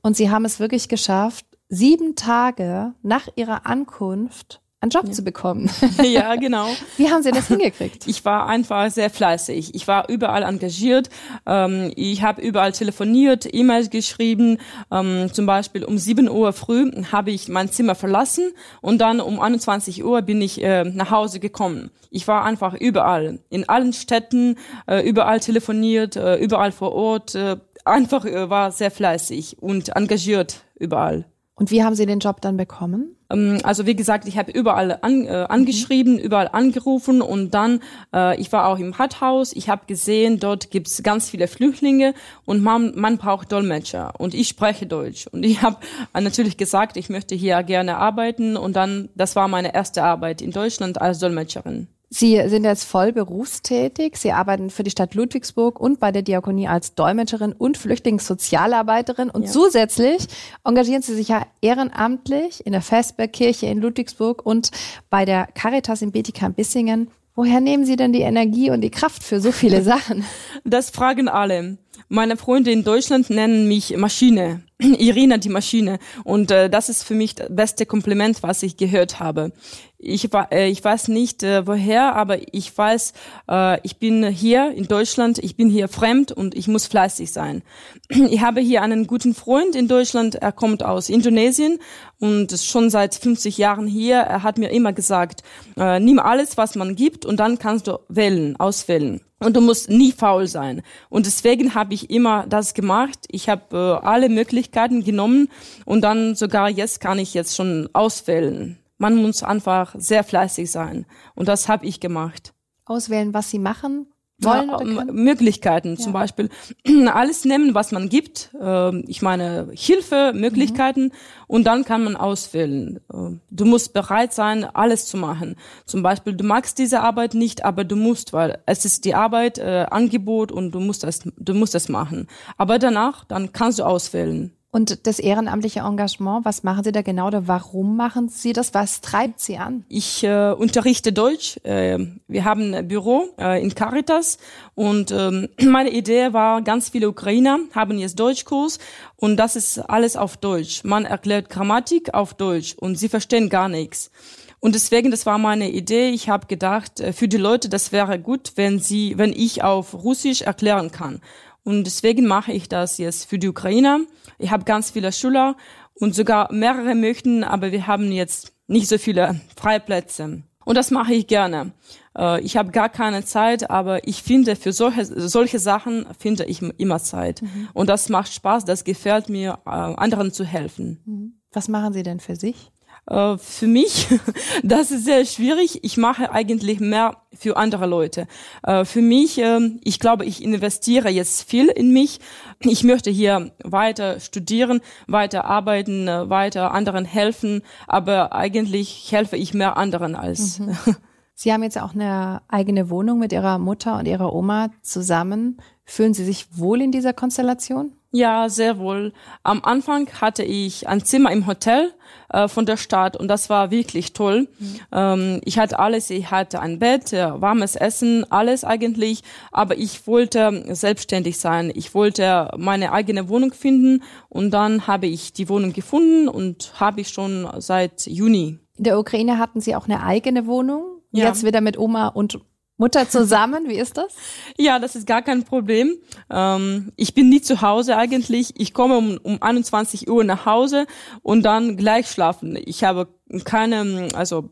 Und 0.01 0.17
Sie 0.17 0.29
haben 0.29 0.45
es 0.45 0.59
wirklich 0.59 0.89
geschafft, 0.89 1.45
sieben 1.69 2.15
Tage 2.15 2.93
nach 3.01 3.27
Ihrer 3.35 3.65
Ankunft 3.65 4.61
einen 4.81 4.89
Job 4.91 5.05
ja. 5.07 5.11
zu 5.11 5.23
bekommen. 5.23 5.69
Ja, 6.03 6.35
genau. 6.35 6.67
Wie 6.97 7.09
haben 7.09 7.23
Sie 7.23 7.31
das 7.31 7.47
hingekriegt? 7.47 8.07
Ich 8.07 8.23
war 8.25 8.47
einfach 8.47 8.89
sehr 8.91 9.09
fleißig. 9.09 9.73
Ich 9.73 9.87
war 9.87 10.09
überall 10.09 10.43
engagiert. 10.43 11.09
Ähm, 11.45 11.91
ich 11.95 12.21
habe 12.21 12.41
überall 12.41 12.71
telefoniert, 12.71 13.47
E-Mails 13.51 13.89
geschrieben. 13.89 14.59
Ähm, 14.91 15.29
zum 15.31 15.45
Beispiel 15.45 15.83
um 15.83 15.97
7 15.97 16.29
Uhr 16.29 16.53
früh 16.53 16.91
habe 17.11 17.31
ich 17.31 17.47
mein 17.47 17.69
Zimmer 17.69 17.95
verlassen 17.95 18.51
und 18.81 18.99
dann 18.99 19.19
um 19.19 19.39
21 19.39 20.03
Uhr 20.03 20.21
bin 20.21 20.41
ich 20.41 20.63
äh, 20.63 20.83
nach 20.83 21.11
Hause 21.11 21.39
gekommen. 21.39 21.89
Ich 22.11 22.27
war 22.27 22.45
einfach 22.45 22.73
überall, 22.75 23.39
in 23.49 23.67
allen 23.67 23.93
Städten, 23.93 24.57
äh, 24.87 25.07
überall 25.07 25.39
telefoniert, 25.39 26.15
äh, 26.15 26.35
überall 26.35 26.71
vor 26.71 26.93
Ort. 26.93 27.37
Einfach 27.85 28.25
war 28.25 28.71
sehr 28.71 28.91
fleißig 28.91 29.57
und 29.61 29.89
engagiert 29.95 30.63
überall. 30.75 31.25
Und 31.55 31.71
wie 31.71 31.83
haben 31.83 31.95
Sie 31.95 32.05
den 32.05 32.19
Job 32.19 32.41
dann 32.41 32.57
bekommen? 32.57 33.14
Ähm, 33.29 33.59
also 33.63 33.85
wie 33.85 33.95
gesagt, 33.95 34.27
ich 34.27 34.37
habe 34.37 34.51
überall 34.51 34.99
an, 35.01 35.25
äh, 35.25 35.45
angeschrieben, 35.49 36.13
mhm. 36.13 36.19
überall 36.19 36.49
angerufen 36.51 37.21
und 37.21 37.53
dann, 37.53 37.81
äh, 38.13 38.39
ich 38.39 38.51
war 38.51 38.67
auch 38.67 38.79
im 38.79 38.91
Rathaus, 38.91 39.53
ich 39.53 39.69
habe 39.69 39.85
gesehen, 39.87 40.39
dort 40.39 40.71
gibt's 40.71 41.03
ganz 41.03 41.29
viele 41.29 41.47
Flüchtlinge 41.47 42.13
und 42.45 42.61
man, 42.63 42.93
man 42.95 43.17
braucht 43.17 43.51
Dolmetscher 43.51 44.13
und 44.19 44.33
ich 44.33 44.47
spreche 44.47 44.85
Deutsch. 44.85 45.27
Und 45.27 45.43
ich 45.43 45.61
habe 45.61 45.77
natürlich 46.13 46.57
gesagt, 46.57 46.97
ich 46.97 47.09
möchte 47.09 47.35
hier 47.35 47.61
gerne 47.63 47.97
arbeiten 47.97 48.57
und 48.57 48.75
dann, 48.75 49.09
das 49.15 49.35
war 49.35 49.47
meine 49.47 49.73
erste 49.73 50.03
Arbeit 50.03 50.41
in 50.41 50.51
Deutschland 50.51 51.01
als 51.01 51.19
Dolmetscherin. 51.19 51.87
Sie 52.09 52.41
sind 52.47 52.63
jetzt 52.63 52.83
voll 52.83 53.11
berufstätig. 53.11 54.17
Sie 54.17 54.31
arbeiten 54.31 54.69
für 54.69 54.83
die 54.83 54.91
Stadt 54.91 55.15
Ludwigsburg 55.15 55.79
und 55.79 55.99
bei 55.99 56.11
der 56.11 56.21
Diakonie 56.21 56.67
als 56.67 56.95
Dolmetscherin 56.95 57.53
und 57.53 57.77
Flüchtlingssozialarbeiterin. 57.77 59.29
Und 59.29 59.43
ja. 59.43 59.51
zusätzlich 59.51 60.27
engagieren 60.63 61.01
Sie 61.01 61.15
sich 61.15 61.29
ja 61.29 61.45
ehrenamtlich 61.61 62.65
in 62.65 62.71
der 62.71 62.81
Festbergkirche 62.81 63.65
in 63.65 63.81
Ludwigsburg 63.81 64.45
und 64.45 64.71
bei 65.09 65.25
der 65.25 65.47
Caritas 65.47 66.01
in 66.01 66.11
Bietigheim-Bissingen. 66.11 67.09
Woher 67.33 67.59
nehmen 67.59 67.85
Sie 67.85 67.97
denn 67.97 68.13
die 68.13 68.21
Energie 68.21 68.71
und 68.71 68.81
die 68.81 68.91
Kraft 68.91 69.23
für 69.23 69.41
so 69.41 69.51
viele 69.51 69.81
Sachen? 69.83 70.23
Das 70.63 70.89
fragen 70.89 71.27
alle. 71.27 71.77
Meine 72.09 72.37
Freunde 72.37 72.71
in 72.71 72.83
Deutschland 72.83 73.29
nennen 73.29 73.67
mich 73.67 73.95
Maschine. 73.97 74.61
Irina 74.79 75.37
die 75.37 75.49
Maschine. 75.49 75.99
Und 76.23 76.51
äh, 76.51 76.69
das 76.69 76.89
ist 76.89 77.03
für 77.03 77.15
mich 77.15 77.35
das 77.35 77.47
beste 77.49 77.85
Kompliment, 77.85 78.43
was 78.43 78.61
ich 78.63 78.77
gehört 78.77 79.19
habe. 79.19 79.53
Ich, 79.97 80.29
äh, 80.51 80.69
ich 80.69 80.83
weiß 80.83 81.07
nicht 81.07 81.43
äh, 81.43 81.65
woher, 81.65 82.15
aber 82.15 82.53
ich 82.53 82.77
weiß, 82.77 83.13
äh, 83.49 83.79
ich 83.81 83.97
bin 83.97 84.27
hier 84.27 84.71
in 84.71 84.87
Deutschland, 84.87 85.39
ich 85.39 85.55
bin 85.55 85.69
hier 85.69 85.87
fremd 85.87 86.31
und 86.31 86.55
ich 86.55 86.67
muss 86.67 86.85
fleißig 86.87 87.31
sein. 87.31 87.63
Ich 88.35 88.41
habe 88.41 88.59
hier 88.59 88.81
einen 88.81 89.07
guten 89.07 89.33
Freund 89.33 89.75
in 89.75 89.87
Deutschland, 89.87 90.35
er 90.35 90.51
kommt 90.51 90.83
aus 90.83 91.09
Indonesien 91.09 91.79
und 92.19 92.51
ist 92.51 92.65
schon 92.65 92.89
seit 92.89 93.15
50 93.15 93.57
Jahren 93.57 93.87
hier. 93.87 94.17
Er 94.17 94.43
hat 94.43 94.57
mir 94.57 94.69
immer 94.69 94.93
gesagt, 94.93 95.41
äh, 95.77 95.99
nimm 95.99 96.19
alles, 96.19 96.57
was 96.57 96.75
man 96.75 96.95
gibt 96.95 97.25
und 97.25 97.37
dann 97.39 97.57
kannst 97.57 97.87
du 97.87 97.99
wählen, 98.09 98.55
auswählen. 98.57 99.21
Und 99.39 99.55
du 99.55 99.61
musst 99.61 99.89
nie 99.89 100.11
faul 100.11 100.47
sein. 100.47 100.81
Und 101.09 101.25
deswegen 101.25 101.75
habe 101.75 101.93
ich 101.93 102.09
immer 102.09 102.47
das 102.47 102.73
gemacht. 102.73 103.19
Ich 103.29 103.49
habe 103.49 103.99
äh, 104.01 104.05
alle 104.05 104.29
Möglichkeiten 104.29 105.03
genommen 105.03 105.49
und 105.85 106.01
dann 106.01 106.35
sogar 106.35 106.69
jetzt 106.69 107.01
kann 107.01 107.19
ich 107.19 107.33
jetzt 107.33 107.55
schon 107.55 107.89
auswählen. 107.93 108.79
Man 108.97 109.15
muss 109.17 109.43
einfach 109.43 109.93
sehr 109.97 110.23
fleißig 110.23 110.71
sein. 110.71 111.05
Und 111.35 111.49
das 111.49 111.67
habe 111.67 111.85
ich 111.85 111.99
gemacht. 111.99 112.53
Auswählen, 112.85 113.33
was 113.33 113.49
sie 113.49 113.59
machen? 113.59 114.07
Wollen? 114.39 115.09
Möglichkeiten, 115.13 115.91
ja. 115.91 115.95
zum 115.95 116.13
Beispiel 116.13 116.49
alles 117.07 117.45
nehmen, 117.45 117.73
was 117.73 117.91
man 117.91 118.09
gibt. 118.09 118.51
Ähm, 118.59 119.03
ich 119.07 119.21
meine 119.21 119.69
Hilfe, 119.73 120.33
Möglichkeiten 120.35 121.05
mhm. 121.05 121.11
und 121.47 121.63
dann 121.65 121.85
kann 121.85 122.03
man 122.03 122.15
auswählen. 122.15 122.99
Ähm, 123.13 123.41
du 123.49 123.65
musst 123.65 123.93
bereit 123.93 124.33
sein, 124.33 124.63
alles 124.63 125.07
zu 125.07 125.17
machen. 125.17 125.55
Zum 125.85 126.03
Beispiel, 126.03 126.33
du 126.33 126.43
magst 126.43 126.77
diese 126.79 127.01
Arbeit 127.01 127.33
nicht, 127.33 127.63
aber 127.63 127.83
du 127.83 127.95
musst, 127.95 128.33
weil 128.33 128.59
es 128.65 128.85
ist 128.85 129.05
die 129.05 129.15
Arbeit, 129.15 129.57
äh, 129.57 129.85
Angebot 129.89 130.51
und 130.51 130.71
du 130.71 130.79
musst 130.79 131.03
das, 131.03 131.21
du 131.37 131.53
musst 131.53 131.73
das 131.73 131.89
machen. 131.89 132.27
Aber 132.57 132.79
danach, 132.79 133.25
dann 133.25 133.53
kannst 133.53 133.79
du 133.79 133.83
auswählen. 133.83 134.51
Und 134.75 135.07
das 135.07 135.19
ehrenamtliche 135.19 135.79
Engagement, 135.79 136.43
was 136.43 136.63
machen 136.63 136.83
Sie 136.83 136.91
da 136.91 137.01
genau 137.01 137.27
oder 137.27 137.47
warum 137.47 137.95
machen 137.95 138.27
Sie 138.27 138.51
das? 138.51 138.73
Was 138.73 138.99
treibt 138.99 139.39
Sie 139.39 139.55
an? 139.55 139.85
Ich 139.87 140.21
äh, 140.25 140.51
unterrichte 140.51 141.13
Deutsch. 141.13 141.55
Äh, 141.63 142.07
wir 142.27 142.43
haben 142.43 142.73
ein 142.73 142.85
Büro 142.85 143.29
äh, 143.39 143.63
in 143.63 143.73
Caritas 143.73 144.37
und 144.73 145.11
ähm, 145.11 145.47
meine 145.61 145.91
Idee 145.91 146.33
war, 146.33 146.61
ganz 146.61 146.89
viele 146.89 147.07
Ukrainer 147.07 147.59
haben 147.73 147.97
jetzt 147.97 148.19
Deutschkurs 148.19 148.79
und 149.15 149.37
das 149.37 149.55
ist 149.55 149.79
alles 149.79 150.17
auf 150.17 150.35
Deutsch. 150.35 150.83
Man 150.83 151.05
erklärt 151.05 151.49
Grammatik 151.49 152.13
auf 152.13 152.33
Deutsch 152.33 152.75
und 152.77 152.99
sie 152.99 153.07
verstehen 153.07 153.47
gar 153.47 153.69
nichts. 153.69 154.11
Und 154.59 154.75
deswegen, 154.75 155.09
das 155.09 155.25
war 155.25 155.37
meine 155.37 155.69
Idee. 155.69 156.09
Ich 156.09 156.27
habe 156.27 156.47
gedacht, 156.47 156.99
äh, 156.99 157.13
für 157.13 157.29
die 157.29 157.37
Leute, 157.37 157.69
das 157.69 157.93
wäre 157.93 158.19
gut, 158.19 158.51
wenn 158.55 158.79
sie, 158.79 159.17
wenn 159.17 159.31
ich 159.31 159.63
auf 159.63 159.93
Russisch 159.93 160.41
erklären 160.41 160.91
kann. 160.91 161.21
Und 161.65 161.83
deswegen 161.83 162.27
mache 162.27 162.53
ich 162.53 162.69
das 162.69 162.99
jetzt 162.99 163.27
für 163.27 163.39
die 163.39 163.49
Ukrainer. 163.49 163.99
Ich 164.37 164.51
habe 164.51 164.63
ganz 164.63 164.91
viele 164.91 165.11
Schüler 165.11 165.57
und 165.95 166.13
sogar 166.13 166.53
mehrere 166.53 166.93
möchten, 166.93 167.43
aber 167.43 167.71
wir 167.71 167.87
haben 167.87 168.11
jetzt 168.11 168.53
nicht 168.67 168.87
so 168.87 168.97
viele 168.97 169.41
Freiplätze. 169.57 170.43
Und 170.63 170.75
das 170.75 170.91
mache 170.91 171.13
ich 171.13 171.27
gerne. 171.27 171.71
Äh, 172.17 172.41
ich 172.41 172.55
habe 172.55 172.71
gar 172.71 172.89
keine 172.89 173.25
Zeit, 173.25 173.69
aber 173.69 174.07
ich 174.07 174.21
finde, 174.21 174.55
für 174.55 174.73
solche, 174.73 175.05
solche 175.05 175.59
Sachen 175.59 176.05
finde 176.19 176.45
ich 176.45 176.61
immer 176.61 176.99
Zeit. 176.99 177.41
Mhm. 177.41 177.69
Und 177.73 177.89
das 177.89 178.09
macht 178.09 178.31
Spaß, 178.31 178.65
das 178.65 178.83
gefällt 178.83 179.29
mir, 179.29 179.59
äh, 179.65 179.69
anderen 179.69 180.31
zu 180.31 180.43
helfen. 180.43 181.01
Mhm. 181.05 181.39
Was 181.51 181.67
machen 181.67 181.93
Sie 181.93 182.03
denn 182.03 182.19
für 182.19 182.35
sich? 182.35 182.71
Äh, 183.07 183.37
für 183.37 183.67
mich, 183.67 184.07
das 184.63 184.91
ist 184.91 185.05
sehr 185.05 185.25
schwierig. 185.25 185.83
Ich 185.83 185.97
mache 185.97 186.31
eigentlich 186.31 186.79
mehr 186.79 187.17
für 187.33 187.57
andere 187.57 187.85
Leute. 187.85 188.27
Äh, 188.63 188.85
für 188.85 189.01
mich, 189.01 189.37
ähm, 189.37 189.79
ich 189.83 189.99
glaube, 189.99 190.25
ich 190.25 190.43
investiere 190.43 191.09
jetzt 191.09 191.49
viel 191.49 191.67
in 191.67 191.91
mich. 191.91 192.19
Ich 192.59 192.83
möchte 192.83 193.11
hier 193.11 193.51
weiter 193.63 194.19
studieren, 194.19 194.81
weiter 195.07 195.45
arbeiten, 195.45 196.07
äh, 196.07 196.29
weiter 196.29 196.73
anderen 196.73 197.05
helfen, 197.05 197.61
aber 197.87 198.33
eigentlich 198.33 199.11
helfe 199.11 199.37
ich 199.37 199.53
mehr 199.53 199.77
anderen 199.77 200.15
als. 200.15 200.59
Mhm. 200.59 200.77
Sie 201.37 201.51
haben 201.51 201.63
jetzt 201.63 201.79
auch 201.79 201.93
eine 201.93 202.41
eigene 202.47 202.89
Wohnung 202.89 203.19
mit 203.19 203.33
Ihrer 203.33 203.59
Mutter 203.59 203.99
und 203.99 204.07
Ihrer 204.07 204.33
Oma 204.33 204.69
zusammen. 204.81 205.57
Fühlen 205.83 206.13
Sie 206.13 206.23
sich 206.23 206.47
wohl 206.57 206.81
in 206.81 206.93
dieser 206.93 207.11
Konstellation? 207.11 207.91
Ja, 208.11 208.47
sehr 208.47 208.79
wohl. 208.79 209.11
Am 209.43 209.61
Anfang 209.65 210.07
hatte 210.21 210.43
ich 210.43 210.87
ein 210.87 211.03
Zimmer 211.03 211.33
im 211.33 211.45
Hotel 211.45 211.91
äh, 212.29 212.47
von 212.47 212.65
der 212.65 212.77
Stadt 212.77 213.17
und 213.17 213.27
das 213.27 213.49
war 213.49 213.71
wirklich 213.71 214.13
toll. 214.13 214.47
Mhm. 214.57 214.79
Ähm, 214.93 215.41
ich 215.43 215.59
hatte 215.59 215.77
alles, 215.77 216.09
ich 216.09 216.31
hatte 216.31 216.61
ein 216.61 216.79
Bett, 216.79 217.11
äh, 217.11 217.41
warmes 217.41 217.75
Essen, 217.75 218.25
alles 218.31 218.63
eigentlich, 218.63 219.21
aber 219.51 219.77
ich 219.77 220.07
wollte 220.07 220.63
selbstständig 220.73 221.37
sein. 221.37 221.69
Ich 221.75 221.93
wollte 221.93 222.51
meine 222.57 222.93
eigene 222.93 223.27
Wohnung 223.27 223.51
finden 223.51 224.01
und 224.29 224.51
dann 224.51 224.87
habe 224.87 225.07
ich 225.07 225.33
die 225.33 225.49
Wohnung 225.49 225.73
gefunden 225.73 226.29
und 226.29 226.71
habe 226.79 227.01
ich 227.01 227.09
schon 227.09 227.45
seit 227.57 228.07
Juni. 228.07 228.59
In 228.77 228.85
der 228.85 228.97
Ukraine 228.97 229.39
hatten 229.39 229.59
Sie 229.59 229.75
auch 229.75 229.89
eine 229.89 230.01
eigene 230.03 230.47
Wohnung? 230.47 230.94
Ja. 231.15 231.25
Jetzt 231.25 231.43
wieder 231.45 231.61
mit 231.61 231.77
Oma 231.77 232.07
und 232.09 232.39
Mutter 232.77 233.07
zusammen, 233.07 233.69
wie 233.69 233.77
ist 233.77 233.97
das? 233.97 234.13
Ja, 234.57 234.79
das 234.79 234.95
ist 234.95 235.05
gar 235.05 235.21
kein 235.21 235.43
Problem. 235.43 235.97
Ähm, 236.29 236.91
ich 236.95 237.13
bin 237.13 237.29
nie 237.29 237.41
zu 237.41 237.61
Hause 237.61 237.97
eigentlich. 237.97 238.53
Ich 238.57 238.73
komme 238.73 238.97
um, 238.97 239.19
um 239.21 239.41
21 239.41 240.09
Uhr 240.09 240.23
nach 240.23 240.45
Hause 240.45 240.87
und 241.21 241.43
dann 241.43 241.75
gleich 241.77 242.07
schlafen. 242.07 242.57
Ich 242.65 242.83
habe 242.83 243.07
keine, 243.43 244.09
also 244.13 244.49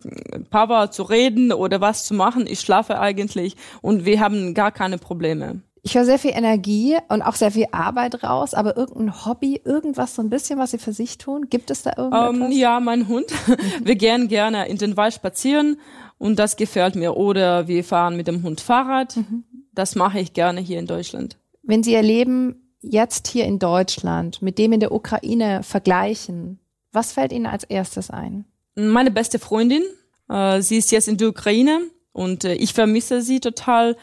Papa 0.49 0.91
zu 0.91 1.03
reden 1.03 1.53
oder 1.53 1.79
was 1.79 2.03
zu 2.05 2.13
machen. 2.13 2.45
Ich 2.47 2.59
schlafe 2.59 2.99
eigentlich 2.99 3.55
und 3.81 4.05
wir 4.05 4.19
haben 4.19 4.53
gar 4.53 4.71
keine 4.71 4.97
Probleme. 4.97 5.61
Ich 5.85 5.95
höre 5.95 6.05
sehr 6.05 6.19
viel 6.19 6.31
Energie 6.31 6.97
und 7.09 7.21
auch 7.21 7.35
sehr 7.35 7.51
viel 7.51 7.67
Arbeit 7.73 8.23
raus, 8.23 8.53
aber 8.53 8.77
irgendein 8.77 9.25
Hobby, 9.25 9.59
irgendwas 9.65 10.15
so 10.15 10.21
ein 10.21 10.29
bisschen, 10.29 10.57
was 10.57 10.71
Sie 10.71 10.77
für 10.77 10.93
sich 10.93 11.17
tun? 11.17 11.49
Gibt 11.49 11.71
es 11.71 11.83
da 11.83 11.91
irgendwas? 11.97 12.29
Um, 12.29 12.41
ähm, 12.43 12.51
ja, 12.51 12.79
mein 12.79 13.09
Hund. 13.09 13.25
Wir 13.83 13.95
gehen 13.95 14.29
gerne 14.29 14.67
in 14.69 14.77
den 14.77 14.95
Wald 14.95 15.13
spazieren 15.13 15.77
und 16.23 16.39
das 16.39 16.55
gefällt 16.55 16.95
mir. 16.95 17.17
Oder 17.17 17.67
wir 17.67 17.83
fahren 17.83 18.15
mit 18.15 18.27
dem 18.27 18.43
Hund 18.43 18.61
Fahrrad. 18.61 19.17
Mhm. 19.17 19.43
Das 19.73 19.95
mache 19.95 20.21
ich 20.21 20.31
gerne 20.31 20.61
hier 20.61 20.79
in 20.79 20.87
Deutschland. 20.87 21.35
Wenn 21.63 21.83
Sie 21.83 21.91
Ihr 21.91 22.01
Leben 22.01 22.75
jetzt 22.81 23.27
hier 23.27 23.43
in 23.43 23.59
Deutschland 23.59 24.41
mit 24.41 24.57
dem 24.57 24.71
in 24.71 24.79
der 24.79 24.93
Ukraine 24.93 25.63
vergleichen, 25.63 26.59
was 26.93 27.11
fällt 27.11 27.33
Ihnen 27.33 27.45
als 27.45 27.65
erstes 27.65 28.09
ein? 28.09 28.45
Meine 28.75 29.11
beste 29.11 29.37
Freundin. 29.37 29.83
Äh, 30.29 30.61
sie 30.61 30.77
ist 30.77 30.93
jetzt 30.93 31.09
in 31.09 31.17
der 31.17 31.27
Ukraine 31.27 31.81
und 32.13 32.45
äh, 32.45 32.53
ich 32.53 32.73
vermisse 32.73 33.21
sie 33.21 33.41
total. 33.41 33.97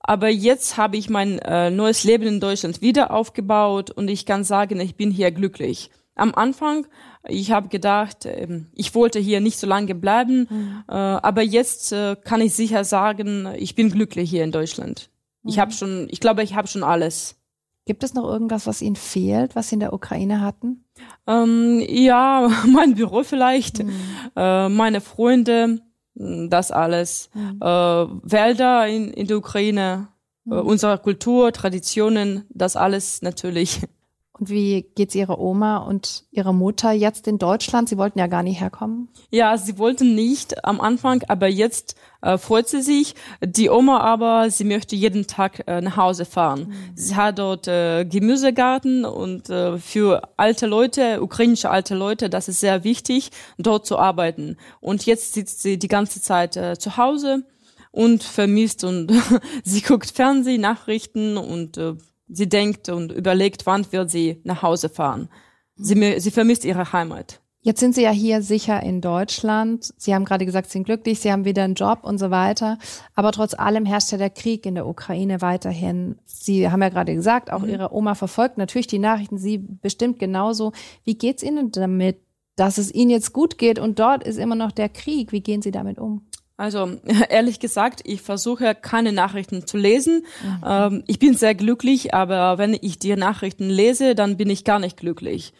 Aber 0.00 0.30
jetzt 0.30 0.78
habe 0.78 0.96
ich 0.96 1.10
mein 1.10 1.40
äh, 1.40 1.70
neues 1.70 2.04
Leben 2.04 2.26
in 2.26 2.40
Deutschland 2.40 2.80
wieder 2.80 3.10
aufgebaut 3.10 3.90
und 3.90 4.08
ich 4.08 4.24
kann 4.24 4.44
sagen, 4.44 4.80
ich 4.80 4.96
bin 4.96 5.10
hier 5.10 5.30
glücklich. 5.30 5.90
Am 6.14 6.34
Anfang, 6.34 6.86
ich 7.28 7.50
habe 7.50 7.68
gedacht, 7.68 8.26
ähm, 8.26 8.66
ich 8.72 8.94
wollte 8.94 9.18
hier 9.18 9.40
nicht 9.40 9.58
so 9.58 9.66
lange 9.66 9.94
bleiben, 9.94 10.46
mhm. 10.48 10.84
Äh, 10.88 10.92
aber 10.92 11.42
jetzt 11.42 11.92
äh, 11.92 12.16
kann 12.16 12.40
ich 12.40 12.54
sicher 12.54 12.84
sagen, 12.84 13.48
ich 13.56 13.74
bin 13.74 13.90
glücklich 13.90 14.30
hier 14.30 14.44
in 14.44 14.52
Deutschland. 14.52 15.10
Mhm. 15.42 15.50
Ich 15.50 15.58
habe 15.58 15.72
schon, 15.72 16.06
ich 16.10 16.20
glaube, 16.20 16.42
ich 16.42 16.54
habe 16.54 16.68
schon 16.68 16.82
alles. 16.82 17.36
Gibt 17.84 18.02
es 18.02 18.14
noch 18.14 18.24
irgendwas, 18.24 18.66
was 18.66 18.82
Ihnen 18.82 18.96
fehlt, 18.96 19.54
was 19.54 19.68
Sie 19.68 19.76
in 19.76 19.80
der 19.80 19.92
Ukraine 19.92 20.40
hatten? 20.40 20.84
Ähm, 21.26 21.84
ja, 21.88 22.50
mein 22.66 22.94
Büro 22.94 23.22
vielleicht, 23.22 23.84
mhm. 23.84 23.92
äh, 24.34 24.68
meine 24.68 25.00
Freunde, 25.00 25.80
das 26.14 26.70
alles. 26.70 27.30
Mhm. 27.34 27.60
Äh, 27.60 27.66
Wälder 27.66 28.88
in, 28.88 29.12
in 29.12 29.26
der 29.26 29.38
Ukraine, 29.38 30.08
äh, 30.46 30.54
mhm. 30.54 30.60
unsere 30.60 30.98
Kultur, 30.98 31.52
Traditionen, 31.52 32.44
das 32.48 32.76
alles 32.76 33.22
natürlich. 33.22 33.82
Und 34.38 34.50
wie 34.50 34.82
geht's 34.94 35.14
Ihrer 35.14 35.38
Oma 35.38 35.78
und 35.78 36.24
Ihrer 36.30 36.52
Mutter 36.52 36.92
jetzt 36.92 37.26
in 37.26 37.38
Deutschland? 37.38 37.88
Sie 37.88 37.96
wollten 37.96 38.18
ja 38.18 38.26
gar 38.26 38.42
nicht 38.42 38.60
herkommen. 38.60 39.08
Ja, 39.30 39.56
sie 39.56 39.78
wollten 39.78 40.14
nicht 40.14 40.62
am 40.64 40.80
Anfang, 40.80 41.22
aber 41.28 41.48
jetzt 41.48 41.96
äh, 42.20 42.36
freut 42.36 42.68
sie 42.68 42.82
sich. 42.82 43.14
Die 43.42 43.70
Oma 43.70 44.00
aber, 44.00 44.50
sie 44.50 44.64
möchte 44.64 44.94
jeden 44.94 45.26
Tag 45.26 45.62
äh, 45.66 45.80
nach 45.80 45.96
Hause 45.96 46.26
fahren. 46.26 46.68
Mhm. 46.68 46.74
Sie 46.94 47.16
hat 47.16 47.38
dort 47.38 47.66
äh, 47.66 48.04
Gemüsegarten 48.04 49.06
und 49.06 49.48
äh, 49.48 49.78
für 49.78 50.28
alte 50.36 50.66
Leute, 50.66 51.22
ukrainische 51.22 51.70
alte 51.70 51.94
Leute, 51.94 52.28
das 52.28 52.48
ist 52.48 52.60
sehr 52.60 52.84
wichtig, 52.84 53.30
dort 53.56 53.86
zu 53.86 53.98
arbeiten. 53.98 54.58
Und 54.80 55.06
jetzt 55.06 55.32
sitzt 55.32 55.62
sie 55.62 55.78
die 55.78 55.88
ganze 55.88 56.20
Zeit 56.20 56.58
äh, 56.58 56.76
zu 56.78 56.98
Hause 56.98 57.46
und 57.90 58.22
vermisst 58.22 58.84
und 58.84 59.10
sie 59.64 59.80
guckt 59.80 60.10
Fernsehen, 60.10 60.60
Nachrichten 60.60 61.38
und 61.38 61.78
äh, 61.78 61.94
Sie 62.28 62.48
denkt 62.48 62.88
und 62.88 63.12
überlegt, 63.12 63.66
wann 63.66 63.90
wird 63.92 64.10
sie 64.10 64.40
nach 64.44 64.62
Hause 64.62 64.88
fahren. 64.88 65.28
Sie, 65.76 66.20
sie 66.20 66.30
vermisst 66.30 66.64
ihre 66.64 66.92
Heimat. 66.92 67.40
Jetzt 67.66 67.80
sind 67.80 67.96
Sie 67.96 68.02
ja 68.02 68.12
hier 68.12 68.42
sicher 68.42 68.80
in 68.80 69.00
Deutschland. 69.00 69.92
Sie 69.96 70.14
haben 70.14 70.24
gerade 70.24 70.46
gesagt, 70.46 70.68
Sie 70.68 70.74
sind 70.74 70.84
glücklich, 70.84 71.18
Sie 71.18 71.32
haben 71.32 71.44
wieder 71.44 71.64
einen 71.64 71.74
Job 71.74 72.04
und 72.04 72.16
so 72.18 72.30
weiter. 72.30 72.78
Aber 73.16 73.32
trotz 73.32 73.54
allem 73.54 73.84
herrscht 73.84 74.12
ja 74.12 74.18
der 74.18 74.30
Krieg 74.30 74.64
in 74.66 74.76
der 74.76 74.86
Ukraine 74.86 75.42
weiterhin. 75.42 76.16
Sie 76.26 76.70
haben 76.70 76.80
ja 76.80 76.90
gerade 76.90 77.12
gesagt, 77.12 77.52
auch 77.52 77.62
mhm. 77.62 77.70
Ihre 77.70 77.92
Oma 77.92 78.14
verfolgt 78.14 78.56
natürlich 78.56 78.86
die 78.86 79.00
Nachrichten, 79.00 79.36
Sie 79.36 79.58
bestimmt 79.58 80.20
genauso. 80.20 80.70
Wie 81.02 81.18
geht's 81.18 81.42
Ihnen 81.42 81.72
damit, 81.72 82.20
dass 82.54 82.78
es 82.78 82.94
Ihnen 82.94 83.10
jetzt 83.10 83.32
gut 83.32 83.58
geht 83.58 83.80
und 83.80 83.98
dort 83.98 84.22
ist 84.22 84.38
immer 84.38 84.54
noch 84.54 84.70
der 84.70 84.88
Krieg? 84.88 85.32
Wie 85.32 85.40
gehen 85.40 85.60
Sie 85.60 85.72
damit 85.72 85.98
um? 85.98 86.24
Also 86.56 86.96
ehrlich 87.28 87.60
gesagt, 87.60 88.00
ich 88.04 88.22
versuche 88.22 88.74
keine 88.74 89.12
Nachrichten 89.12 89.66
zu 89.66 89.76
lesen. 89.76 90.24
Mhm. 90.42 90.64
Ähm, 90.66 91.04
ich 91.06 91.18
bin 91.18 91.34
sehr 91.34 91.54
glücklich, 91.54 92.14
aber 92.14 92.58
wenn 92.58 92.76
ich 92.80 92.98
die 92.98 93.14
Nachrichten 93.16 93.68
lese, 93.68 94.14
dann 94.14 94.36
bin 94.36 94.50
ich 94.50 94.64
gar 94.64 94.78
nicht 94.78 94.96
glücklich. 94.96 95.52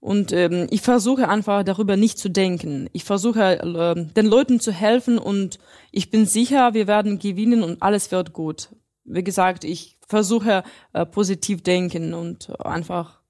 Und 0.00 0.32
ähm, 0.32 0.68
ich 0.70 0.82
versuche 0.82 1.28
einfach 1.28 1.64
darüber 1.64 1.96
nicht 1.96 2.18
zu 2.18 2.28
denken. 2.28 2.88
Ich 2.92 3.04
versuche 3.04 3.58
äh, 3.58 4.04
den 4.12 4.26
Leuten 4.26 4.60
zu 4.60 4.72
helfen 4.72 5.18
und 5.18 5.58
ich 5.90 6.10
bin 6.10 6.24
sicher, 6.24 6.72
wir 6.72 6.86
werden 6.86 7.18
gewinnen 7.18 7.64
und 7.64 7.82
alles 7.82 8.12
wird 8.12 8.32
gut. 8.32 8.68
Wie 9.04 9.24
gesagt, 9.24 9.64
ich 9.64 9.98
versuche 10.06 10.62
äh, 10.92 11.04
positiv 11.04 11.62
denken 11.62 12.14
und 12.14 12.64
einfach 12.64 13.20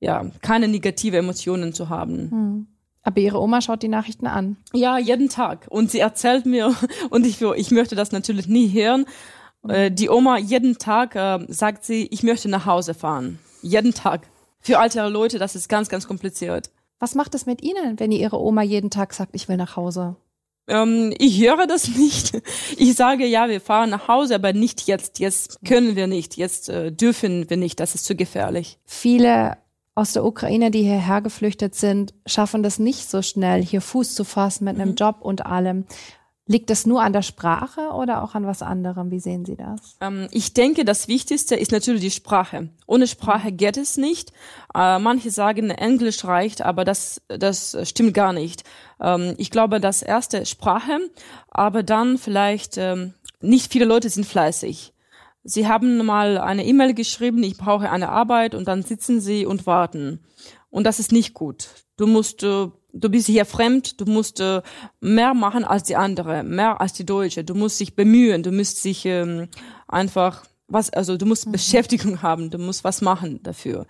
ja 0.00 0.30
keine 0.40 0.68
negative 0.68 1.18
Emotionen 1.18 1.74
zu 1.74 1.90
haben. 1.90 2.30
Mhm. 2.30 2.66
Aber 3.06 3.20
ihre 3.20 3.40
Oma 3.40 3.60
schaut 3.60 3.84
die 3.84 3.88
Nachrichten 3.88 4.26
an. 4.26 4.56
Ja, 4.72 4.98
jeden 4.98 5.28
Tag. 5.28 5.68
Und 5.70 5.92
sie 5.92 6.00
erzählt 6.00 6.44
mir, 6.44 6.74
und 7.10 7.24
ich, 7.24 7.40
ich 7.40 7.70
möchte 7.70 7.94
das 7.94 8.10
natürlich 8.10 8.48
nie 8.48 8.68
hören, 8.72 9.06
äh, 9.68 9.92
die 9.92 10.10
Oma 10.10 10.38
jeden 10.38 10.76
Tag 10.78 11.14
äh, 11.14 11.38
sagt 11.46 11.84
sie, 11.84 12.08
ich 12.10 12.24
möchte 12.24 12.48
nach 12.48 12.66
Hause 12.66 12.94
fahren. 12.94 13.38
Jeden 13.62 13.94
Tag. 13.94 14.28
Für 14.58 14.80
alte 14.80 15.06
Leute, 15.06 15.38
das 15.38 15.54
ist 15.54 15.68
ganz, 15.68 15.88
ganz 15.88 16.08
kompliziert. 16.08 16.70
Was 16.98 17.14
macht 17.14 17.36
es 17.36 17.46
mit 17.46 17.62
Ihnen, 17.62 18.00
wenn 18.00 18.10
Ihre 18.10 18.40
Oma 18.40 18.62
jeden 18.62 18.90
Tag 18.90 19.14
sagt, 19.14 19.36
ich 19.36 19.48
will 19.48 19.56
nach 19.56 19.76
Hause? 19.76 20.16
Ähm, 20.66 21.14
ich 21.16 21.40
höre 21.40 21.68
das 21.68 21.86
nicht. 21.96 22.42
Ich 22.76 22.94
sage, 22.94 23.24
ja, 23.24 23.48
wir 23.48 23.60
fahren 23.60 23.90
nach 23.90 24.08
Hause, 24.08 24.34
aber 24.34 24.52
nicht 24.52 24.88
jetzt. 24.88 25.20
Jetzt 25.20 25.60
können 25.64 25.94
wir 25.94 26.08
nicht. 26.08 26.36
Jetzt 26.36 26.70
äh, 26.70 26.90
dürfen 26.90 27.48
wir 27.48 27.56
nicht. 27.56 27.78
Das 27.78 27.94
ist 27.94 28.04
zu 28.04 28.16
gefährlich. 28.16 28.80
Viele 28.84 29.58
aus 29.96 30.12
der 30.12 30.24
Ukraine, 30.24 30.70
die 30.70 30.82
hierher 30.82 31.22
geflüchtet 31.22 31.74
sind, 31.74 32.14
schaffen 32.26 32.62
das 32.62 32.78
nicht 32.78 33.10
so 33.10 33.22
schnell, 33.22 33.64
hier 33.64 33.80
Fuß 33.80 34.14
zu 34.14 34.24
fassen 34.24 34.64
mit 34.64 34.76
einem 34.76 34.90
mhm. 34.90 34.96
Job 34.96 35.16
und 35.20 35.46
allem. 35.46 35.86
Liegt 36.48 36.70
das 36.70 36.86
nur 36.86 37.02
an 37.02 37.12
der 37.12 37.22
Sprache 37.22 37.88
oder 37.92 38.22
auch 38.22 38.36
an 38.36 38.46
was 38.46 38.62
anderem? 38.62 39.10
Wie 39.10 39.18
sehen 39.18 39.44
Sie 39.44 39.56
das? 39.56 39.96
Ähm, 40.00 40.28
ich 40.30 40.52
denke, 40.52 40.84
das 40.84 41.08
Wichtigste 41.08 41.56
ist 41.56 41.72
natürlich 41.72 42.02
die 42.02 42.10
Sprache. 42.12 42.68
Ohne 42.86 43.08
Sprache 43.08 43.50
mhm. 43.50 43.56
geht 43.56 43.78
es 43.78 43.96
nicht. 43.96 44.32
Äh, 44.74 44.98
manche 44.98 45.30
sagen, 45.30 45.70
Englisch 45.70 46.24
reicht, 46.24 46.62
aber 46.62 46.84
das, 46.84 47.22
das 47.28 47.76
stimmt 47.88 48.12
gar 48.14 48.34
nicht. 48.34 48.64
Ähm, 49.00 49.34
ich 49.38 49.50
glaube, 49.50 49.80
das 49.80 50.02
erste 50.02 50.44
Sprache, 50.44 50.98
aber 51.48 51.82
dann 51.82 52.18
vielleicht, 52.18 52.76
ähm, 52.76 53.14
nicht 53.40 53.72
viele 53.72 53.86
Leute 53.86 54.10
sind 54.10 54.26
fleißig. 54.26 54.92
Sie 55.48 55.68
haben 55.68 56.04
mal 56.04 56.38
eine 56.38 56.66
E-Mail 56.66 56.92
geschrieben, 56.92 57.42
ich 57.44 57.56
brauche 57.56 57.88
eine 57.88 58.08
Arbeit 58.08 58.54
und 58.54 58.66
dann 58.66 58.82
sitzen 58.82 59.20
Sie 59.20 59.46
und 59.46 59.64
warten. 59.64 60.20
Und 60.70 60.84
das 60.84 60.98
ist 60.98 61.12
nicht 61.12 61.34
gut. 61.34 61.68
Du 61.96 62.08
musst, 62.08 62.42
äh, 62.42 62.66
du 62.92 63.08
bist 63.08 63.28
hier 63.28 63.44
fremd, 63.44 64.00
du 64.00 64.06
musst 64.06 64.40
äh, 64.40 64.60
mehr 65.00 65.34
machen 65.34 65.64
als 65.64 65.84
die 65.84 65.94
andere, 65.94 66.42
mehr 66.42 66.80
als 66.80 66.94
die 66.94 67.06
Deutsche. 67.06 67.44
Du 67.44 67.54
musst 67.54 67.78
dich 67.78 67.94
bemühen, 67.94 68.42
du 68.42 68.50
musst 68.50 68.82
sich 68.82 69.06
ähm, 69.06 69.48
einfach 69.86 70.44
was, 70.66 70.90
also 70.90 71.16
du 71.16 71.26
musst 71.26 71.46
mhm. 71.46 71.52
Beschäftigung 71.52 72.22
haben, 72.22 72.50
du 72.50 72.58
musst 72.58 72.82
was 72.82 73.00
machen 73.00 73.40
dafür. 73.44 73.86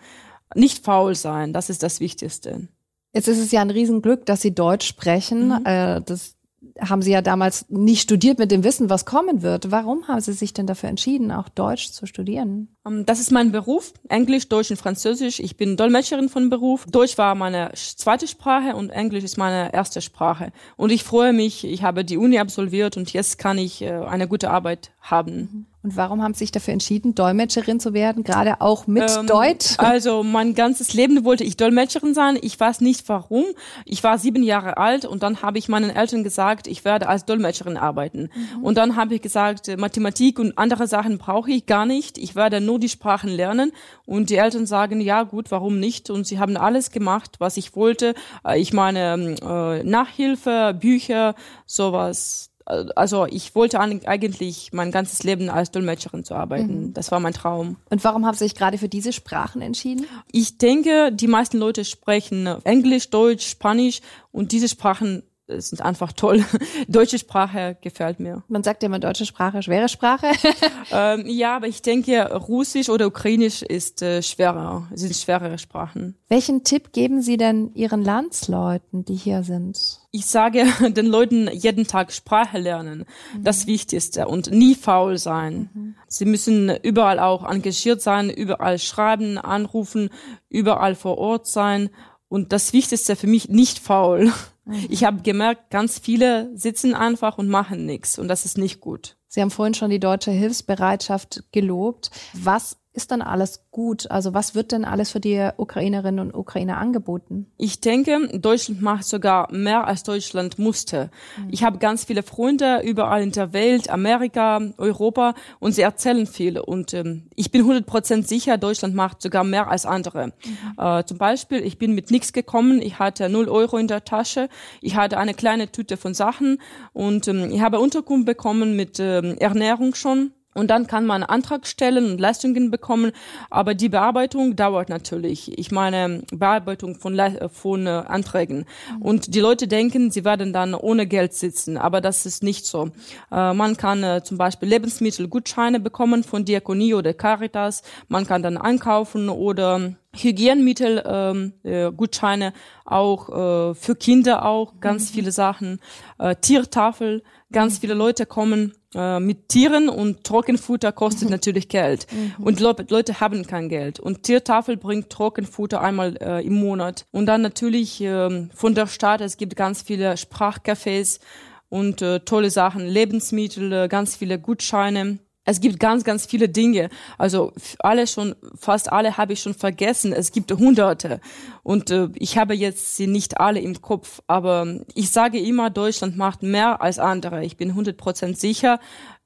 Nicht 0.54 0.84
faul 0.84 1.14
sein, 1.14 1.54
das 1.54 1.70
ist 1.70 1.82
das 1.82 2.00
Wichtigste. 2.00 2.68
Jetzt 3.14 3.28
ist 3.28 3.38
es 3.38 3.50
ja 3.50 3.62
ein 3.62 3.70
Riesenglück, 3.70 4.26
dass 4.26 4.42
Sie 4.42 4.54
Deutsch 4.54 4.86
sprechen. 4.86 5.48
Mhm. 5.48 5.64
Äh, 5.64 6.02
das 6.02 6.35
haben 6.80 7.02
Sie 7.02 7.10
ja 7.10 7.22
damals 7.22 7.66
nicht 7.68 8.02
studiert 8.02 8.38
mit 8.38 8.50
dem 8.50 8.64
Wissen, 8.64 8.90
was 8.90 9.04
kommen 9.04 9.42
wird. 9.42 9.70
Warum 9.70 10.08
haben 10.08 10.20
Sie 10.20 10.32
sich 10.32 10.52
denn 10.52 10.66
dafür 10.66 10.88
entschieden, 10.88 11.30
auch 11.30 11.48
Deutsch 11.48 11.90
zu 11.90 12.06
studieren? 12.06 12.68
Ähm, 12.86 13.06
das 13.06 13.20
ist 13.20 13.30
mein 13.30 13.52
Beruf, 13.52 13.92
Englisch, 14.08 14.48
Deutsch 14.48 14.70
und 14.70 14.76
Französisch. 14.76 15.40
Ich 15.40 15.56
bin 15.56 15.76
Dolmetscherin 15.76 16.28
von 16.28 16.50
Beruf. 16.50 16.86
Deutsch 16.86 17.18
war 17.18 17.34
meine 17.34 17.72
zweite 17.74 18.26
Sprache 18.26 18.76
und 18.76 18.90
Englisch 18.90 19.24
ist 19.24 19.36
meine 19.36 19.72
erste 19.72 20.00
Sprache. 20.00 20.52
Und 20.76 20.90
ich 20.90 21.04
freue 21.04 21.32
mich, 21.32 21.64
ich 21.64 21.82
habe 21.82 22.04
die 22.04 22.16
Uni 22.16 22.38
absolviert 22.38 22.96
und 22.96 23.12
jetzt 23.12 23.38
kann 23.38 23.58
ich 23.58 23.82
äh, 23.82 23.90
eine 23.90 24.28
gute 24.28 24.50
Arbeit 24.50 24.90
haben. 25.00 25.66
Und 25.86 25.96
warum 25.96 26.20
haben 26.20 26.34
Sie 26.34 26.40
sich 26.40 26.50
dafür 26.50 26.72
entschieden, 26.72 27.14
Dolmetscherin 27.14 27.78
zu 27.78 27.94
werden, 27.94 28.24
gerade 28.24 28.60
auch 28.60 28.88
mit 28.88 29.08
ähm, 29.08 29.28
Deutsch? 29.28 29.74
Also 29.78 30.24
mein 30.24 30.56
ganzes 30.56 30.94
Leben 30.94 31.24
wollte 31.24 31.44
ich 31.44 31.56
Dolmetscherin 31.56 32.12
sein. 32.12 32.36
Ich 32.42 32.58
weiß 32.58 32.80
nicht 32.80 33.08
warum. 33.08 33.44
Ich 33.84 34.02
war 34.02 34.18
sieben 34.18 34.42
Jahre 34.42 34.78
alt 34.78 35.04
und 35.04 35.22
dann 35.22 35.42
habe 35.42 35.58
ich 35.58 35.68
meinen 35.68 35.90
Eltern 35.90 36.24
gesagt, 36.24 36.66
ich 36.66 36.84
werde 36.84 37.08
als 37.08 37.24
Dolmetscherin 37.24 37.76
arbeiten. 37.76 38.30
Mhm. 38.34 38.64
Und 38.64 38.78
dann 38.78 38.96
habe 38.96 39.14
ich 39.14 39.22
gesagt, 39.22 39.78
Mathematik 39.78 40.40
und 40.40 40.58
andere 40.58 40.88
Sachen 40.88 41.18
brauche 41.18 41.52
ich 41.52 41.66
gar 41.66 41.86
nicht. 41.86 42.18
Ich 42.18 42.34
werde 42.34 42.60
nur 42.60 42.80
die 42.80 42.88
Sprachen 42.88 43.30
lernen. 43.30 43.70
Und 44.06 44.30
die 44.30 44.38
Eltern 44.38 44.66
sagen, 44.66 45.00
ja 45.00 45.22
gut, 45.22 45.52
warum 45.52 45.78
nicht? 45.78 46.10
Und 46.10 46.26
sie 46.26 46.40
haben 46.40 46.56
alles 46.56 46.90
gemacht, 46.90 47.36
was 47.38 47.56
ich 47.56 47.76
wollte. 47.76 48.14
Äh, 48.44 48.58
ich 48.58 48.72
meine, 48.72 49.36
äh, 49.40 49.84
Nachhilfe, 49.84 50.76
Bücher, 50.76 51.36
sowas 51.64 52.50
also 52.66 53.26
ich 53.26 53.54
wollte 53.54 53.78
eigentlich 53.78 54.70
mein 54.72 54.90
ganzes 54.90 55.22
Leben 55.22 55.48
als 55.48 55.70
Dolmetscherin 55.70 56.24
zu 56.24 56.34
arbeiten. 56.34 56.86
Mhm. 56.86 56.94
Das 56.94 57.12
war 57.12 57.20
mein 57.20 57.32
Traum. 57.32 57.76
Und 57.90 58.02
warum 58.02 58.26
haben 58.26 58.34
Sie 58.34 58.44
sich 58.44 58.54
gerade 58.54 58.76
für 58.76 58.88
diese 58.88 59.12
Sprachen 59.12 59.62
entschieden? 59.62 60.06
Ich 60.32 60.58
denke, 60.58 61.12
die 61.12 61.28
meisten 61.28 61.58
Leute 61.58 61.84
sprechen 61.84 62.46
Englisch, 62.64 63.10
Deutsch, 63.10 63.46
Spanisch 63.46 64.00
und 64.32 64.52
diese 64.52 64.68
Sprachen 64.68 65.22
sind 65.48 65.80
einfach 65.80 66.12
toll. 66.12 66.44
Deutsche 66.88 67.18
Sprache 67.18 67.76
gefällt 67.80 68.20
mir. 68.20 68.42
Man 68.48 68.62
sagt 68.64 68.82
ja 68.82 68.88
immer 68.88 68.98
deutsche 68.98 69.26
Sprache, 69.26 69.62
schwere 69.62 69.88
Sprache. 69.88 70.26
ähm, 70.92 71.24
ja, 71.26 71.56
aber 71.56 71.68
ich 71.68 71.82
denke, 71.82 72.32
Russisch 72.34 72.88
oder 72.88 73.06
Ukrainisch 73.06 73.62
ist 73.62 74.02
äh, 74.02 74.22
schwerer, 74.22 74.88
sind 74.94 75.14
schwerere 75.14 75.58
Sprachen. 75.58 76.16
Welchen 76.28 76.64
Tipp 76.64 76.92
geben 76.92 77.22
Sie 77.22 77.36
denn 77.36 77.72
Ihren 77.74 78.02
Landsleuten, 78.02 79.04
die 79.04 79.14
hier 79.14 79.42
sind? 79.42 80.00
Ich 80.10 80.26
sage 80.26 80.64
den 80.90 81.06
Leuten 81.06 81.48
jeden 81.52 81.86
Tag 81.86 82.12
Sprache 82.12 82.58
lernen, 82.58 83.04
mhm. 83.34 83.44
das 83.44 83.66
Wichtigste 83.66 84.26
und 84.26 84.50
nie 84.50 84.74
faul 84.74 85.18
sein. 85.18 85.70
Mhm. 85.72 85.94
Sie 86.08 86.24
müssen 86.24 86.74
überall 86.82 87.18
auch 87.18 87.48
engagiert 87.48 88.02
sein, 88.02 88.30
überall 88.30 88.78
schreiben, 88.78 89.38
anrufen, 89.38 90.10
überall 90.48 90.94
vor 90.94 91.18
Ort 91.18 91.46
sein 91.46 91.90
und 92.28 92.52
das 92.52 92.72
Wichtigste 92.72 93.14
für 93.14 93.26
mich 93.26 93.48
nicht 93.48 93.78
faul. 93.78 94.32
Mhm. 94.66 94.86
Ich 94.88 95.04
habe 95.04 95.22
gemerkt, 95.22 95.70
ganz 95.70 95.98
viele 95.98 96.50
sitzen 96.56 96.94
einfach 96.94 97.38
und 97.38 97.48
machen 97.48 97.86
nichts 97.86 98.18
und 98.18 98.28
das 98.28 98.44
ist 98.44 98.58
nicht 98.58 98.80
gut. 98.80 99.16
Sie 99.28 99.40
haben 99.40 99.50
vorhin 99.50 99.74
schon 99.74 99.90
die 99.90 100.00
deutsche 100.00 100.30
Hilfsbereitschaft 100.30 101.44
gelobt. 101.52 102.10
Was 102.32 102.78
ist 102.96 103.10
dann 103.10 103.20
alles 103.22 103.60
gut? 103.70 104.10
Also 104.10 104.32
was 104.32 104.54
wird 104.54 104.72
denn 104.72 104.84
alles 104.86 105.10
für 105.10 105.20
die 105.20 105.50
Ukrainerinnen 105.56 106.18
und 106.18 106.34
Ukrainer 106.34 106.78
angeboten? 106.78 107.46
Ich 107.58 107.80
denke, 107.80 108.38
Deutschland 108.38 108.80
macht 108.80 109.04
sogar 109.04 109.52
mehr 109.52 109.86
als 109.86 110.02
Deutschland 110.02 110.58
musste. 110.58 111.10
Mhm. 111.36 111.48
Ich 111.50 111.62
habe 111.62 111.78
ganz 111.78 112.04
viele 112.04 112.22
Freunde 112.22 112.80
überall 112.82 113.22
in 113.22 113.32
der 113.32 113.52
Welt, 113.52 113.90
Amerika, 113.90 114.60
Europa 114.78 115.34
und 115.60 115.72
sie 115.72 115.82
erzählen 115.82 116.26
viel. 116.26 116.58
Und 116.58 116.94
ähm, 116.94 117.28
ich 117.34 117.50
bin 117.50 117.64
100% 117.64 118.26
sicher, 118.26 118.56
Deutschland 118.56 118.94
macht 118.94 119.20
sogar 119.20 119.44
mehr 119.44 119.68
als 119.68 119.84
andere. 119.84 120.28
Mhm. 120.28 120.32
Äh, 120.78 121.04
zum 121.04 121.18
Beispiel, 121.18 121.64
ich 121.64 121.78
bin 121.78 121.94
mit 121.94 122.10
nichts 122.10 122.32
gekommen, 122.32 122.80
ich 122.80 122.98
hatte 122.98 123.28
0 123.28 123.50
Euro 123.50 123.76
in 123.76 123.88
der 123.88 124.04
Tasche, 124.04 124.48
ich 124.80 124.96
hatte 124.96 125.18
eine 125.18 125.34
kleine 125.34 125.70
Tüte 125.70 125.98
von 125.98 126.14
Sachen 126.14 126.58
und 126.94 127.28
ähm, 127.28 127.50
ich 127.50 127.60
habe 127.60 127.78
Unterkunft 127.78 128.24
bekommen 128.24 128.74
mit 128.74 128.98
ähm, 129.00 129.36
Ernährung 129.38 129.94
schon. 129.94 130.32
Und 130.56 130.68
dann 130.68 130.86
kann 130.86 131.06
man 131.06 131.22
einen 131.22 131.30
Antrag 131.30 131.66
stellen 131.66 132.10
und 132.10 132.20
Leistungen 132.20 132.70
bekommen, 132.70 133.12
aber 133.50 133.74
die 133.74 133.88
Bearbeitung 133.88 134.56
dauert 134.56 134.88
natürlich. 134.88 135.56
Ich 135.58 135.70
meine 135.70 136.22
Bearbeitung 136.32 136.94
von, 136.94 137.14
Le 137.14 137.50
von 137.52 137.86
äh, 137.86 137.90
Anträgen. 137.90 138.64
Und 139.00 139.34
die 139.34 139.40
Leute 139.40 139.68
denken, 139.68 140.10
sie 140.10 140.24
werden 140.24 140.52
dann 140.52 140.74
ohne 140.74 141.06
Geld 141.06 141.34
sitzen, 141.34 141.76
aber 141.76 142.00
das 142.00 142.24
ist 142.24 142.42
nicht 142.42 142.64
so. 142.64 142.90
Äh, 143.30 143.52
man 143.52 143.76
kann 143.76 144.02
äh, 144.02 144.22
zum 144.24 144.38
Beispiel 144.38 144.68
Lebensmittelgutscheine 144.68 145.78
bekommen 145.78 146.24
von 146.24 146.44
Diakonie 146.44 146.94
oder 146.94 147.12
Caritas. 147.12 147.82
Man 148.08 148.26
kann 148.26 148.42
dann 148.42 148.56
einkaufen 148.56 149.28
oder 149.28 149.92
Hygienmittel, 150.14 151.02
ähm, 151.06 151.52
äh, 151.62 151.92
Gutscheine 151.92 152.52
auch 152.84 153.28
äh, 153.28 153.74
für 153.74 153.96
Kinder 153.96 154.44
auch 154.44 154.80
ganz 154.80 155.10
mhm. 155.10 155.14
viele 155.14 155.32
Sachen, 155.32 155.80
äh, 156.18 156.34
Tiertafel, 156.36 157.22
ganz 157.52 157.74
mhm. 157.74 157.80
viele 157.80 157.94
Leute 157.94 158.26
kommen 158.26 158.74
äh, 158.94 159.20
mit 159.20 159.48
Tieren 159.48 159.88
und 159.88 160.24
Trockenfutter 160.24 160.92
kostet 160.92 161.30
natürlich 161.30 161.68
Geld. 161.68 162.06
Mhm. 162.12 162.44
Und 162.44 162.60
Le 162.60 162.74
Leute 162.88 163.20
haben 163.20 163.46
kein 163.46 163.68
Geld. 163.68 164.00
Und 164.00 164.22
Tiertafel 164.22 164.76
bringt 164.76 165.10
Trockenfutter 165.10 165.80
einmal 165.80 166.16
äh, 166.20 166.44
im 166.44 166.54
Monat. 166.54 167.06
Und 167.12 167.26
dann 167.26 167.42
natürlich 167.42 168.00
äh, 168.00 168.48
von 168.54 168.74
der 168.74 168.86
Stadt, 168.86 169.20
es 169.20 169.36
gibt 169.36 169.56
ganz 169.56 169.82
viele 169.82 170.14
Sprachcafés 170.14 171.20
und 171.68 172.02
äh, 172.02 172.20
tolle 172.20 172.50
Sachen, 172.50 172.86
Lebensmittel, 172.86 173.72
äh, 173.72 173.88
ganz 173.88 174.16
viele 174.16 174.38
Gutscheine. 174.38 175.18
Es 175.46 175.60
gibt 175.60 175.78
ganz, 175.78 176.02
ganz 176.04 176.26
viele 176.26 176.48
Dinge. 176.48 176.90
Also 177.18 177.52
alle 177.78 178.06
schon, 178.08 178.34
fast 178.56 178.92
alle 178.92 179.16
habe 179.16 179.32
ich 179.32 179.40
schon 179.40 179.54
vergessen. 179.54 180.12
Es 180.12 180.32
gibt 180.32 180.52
Hunderte. 180.52 181.20
Und 181.62 181.90
äh, 181.90 182.08
ich 182.16 182.36
habe 182.36 182.54
jetzt 182.54 182.96
sie 182.96 183.06
nicht 183.06 183.38
alle 183.40 183.60
im 183.60 183.80
Kopf. 183.80 184.20
Aber 184.26 184.80
ich 184.94 185.10
sage 185.10 185.38
immer, 185.38 185.70
Deutschland 185.70 186.16
macht 186.16 186.42
mehr 186.42 186.82
als 186.82 186.98
andere. 186.98 187.44
Ich 187.44 187.56
bin 187.56 187.70
100 187.70 187.96
Prozent 187.96 188.38
sicher. 188.38 188.80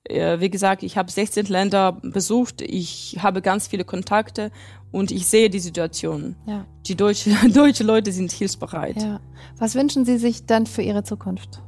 Äh, 0.05 0.41
wie 0.41 0.51
gesagt, 0.51 0.83
ich 0.83 0.99
habe 0.99 1.11
16 1.11 1.47
Länder 1.47 1.93
besucht. 2.03 2.61
Ich 2.61 3.17
habe 3.21 3.41
ganz 3.41 3.69
viele 3.69 3.85
Kontakte 3.85 4.51
und 4.93 5.11
ich 5.11 5.27
sehe 5.27 5.49
die 5.49 5.59
Situation. 5.59 6.37
Ja. 6.47 6.67
Die 6.87 6.97
deutsche, 6.97 7.31
deutsche 7.53 7.85
Leute 7.85 8.13
sind 8.13 8.31
hilfsbereit. 8.31 9.01
Ja. 9.01 9.21
Was 9.59 9.75
wünschen 9.75 10.05
Sie 10.05 10.19
sich 10.19 10.45
dann 10.45 10.67
für 10.67 10.83
Ihre 10.83 11.03
Zukunft? 11.03 11.63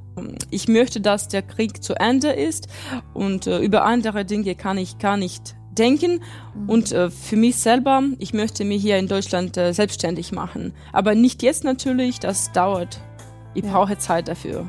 Ich 0.51 0.69
möchte, 0.69 1.01
dass 1.01 1.29
der 1.29 1.43
Krieg 1.43 1.83
zu 1.83 1.95
Ende 1.95 2.31
ist 2.31 2.69
und 3.15 3.47
äh, 3.47 3.61
über 3.61 3.85
andere 3.85 4.25
Dinge 4.25 4.55
kann 4.55 4.79
ich 4.79 4.99
gar 4.99 5.17
nicht 5.17 5.55
denken. 5.71 6.21
Mhm. 6.55 6.69
Und 6.69 6.93
äh, 6.93 7.11
für 7.11 7.37
mich 7.37 7.57
selber, 7.57 8.03
ich 8.19 8.35
möchte 8.35 8.65
mich 8.65 8.83
hier 8.83 8.99
in 8.99 9.09
Deutschland 9.09 9.57
äh, 9.57 9.73
selbstständig 9.73 10.33
machen. 10.33 10.75
Aber 10.93 11.15
nicht 11.15 11.43
jetzt 11.43 11.65
natürlich, 11.65 12.21
das 12.21 12.53
dauert. 12.53 13.01
Ich 13.55 13.65
ja. 13.65 13.73
brauche 13.73 13.99
Zeit 13.99 14.29
dafür. 14.29 14.69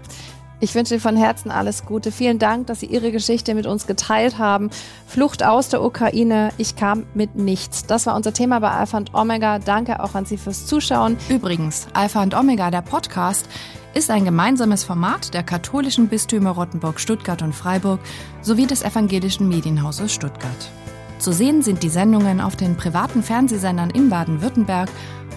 Ich 0.60 0.76
wünsche 0.76 0.94
Ihnen 0.94 1.02
von 1.02 1.18
Herzen 1.18 1.52
alles 1.52 1.86
Gute. 1.86 2.10
Vielen 2.10 2.40
Dank, 2.40 2.68
dass 2.68 2.80
Sie 2.80 2.86
Ihre 2.86 3.12
Geschichte 3.12 3.54
mit 3.54 3.66
uns 3.66 3.86
geteilt 3.86 4.38
haben. 4.38 4.70
Flucht 5.06 5.44
aus 5.44 5.68
der 5.68 5.84
Ukraine. 5.84 6.52
Ich 6.58 6.78
kam 6.78 7.06
mit 7.14 7.36
nichts. 7.36 7.86
Das 7.86 8.06
war 8.06 8.16
unser 8.16 8.34
Thema 8.34 8.60
bei 8.60 8.72
Alpha 8.72 8.96
und 8.98 9.14
Omega. 9.14 9.60
Danke 9.60 10.02
auch 10.02 10.16
an 10.16 10.24
Sie 10.24 10.38
fürs 10.38 10.66
Zuschauen. 10.66 11.18
Übrigens, 11.28 11.88
Alpha 11.92 12.24
und 12.24 12.34
Omega, 12.34 12.72
der 12.72 12.82
Podcast, 12.82 13.50
ist 13.94 14.10
ein 14.10 14.26
gemeinsames 14.26 14.84
Format 14.84 15.34
der 15.34 15.44
katholischen 15.44 16.08
Bistümer 16.08 16.52
Rottenburg, 16.52 17.00
Stuttgart 17.00 17.42
und 17.42 17.54
Freiburg 17.54 18.00
sowie 18.42 18.66
des 18.66 18.82
evangelischen 18.82 19.48
Medienhauses 19.48 20.14
Stuttgart. 20.14 20.72
Zu 21.20 21.32
sehen 21.32 21.62
sind 21.62 21.84
die 21.84 21.90
Sendungen 21.90 22.42
auf 22.42 22.56
den 22.56 22.76
privaten 22.76 23.24
Fernsehsendern 23.24 23.92
in 23.92 24.10
Baden-Württemberg, 24.10 24.90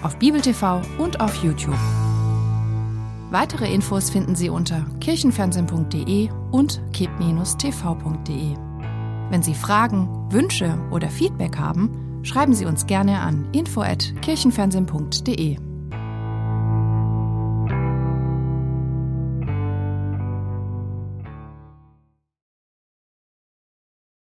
auf 0.03 0.17
Bibel 0.17 0.41
TV 0.41 0.83
und 0.99 1.21
auf 1.21 1.43
YouTube. 1.43 1.79
Weitere 3.31 3.73
Infos 3.73 4.11
finden 4.11 4.35
Sie 4.35 4.49
unter 4.49 4.87
kirchenfernsehen.de 5.01 6.31
und 6.51 6.81
kip-tv.de. 6.93 8.57
Wenn 9.31 9.43
Sie 9.43 9.55
Fragen, 9.55 10.09
Wünsche 10.31 10.79
oder 10.91 11.09
Feedback 11.09 11.59
haben, 11.59 12.23
schreiben 12.23 12.55
Sie 12.55 12.67
uns 12.67 12.87
gerne 12.87 13.21
an 13.21 13.49
info@kirchenfernsehen.de. 13.53 15.66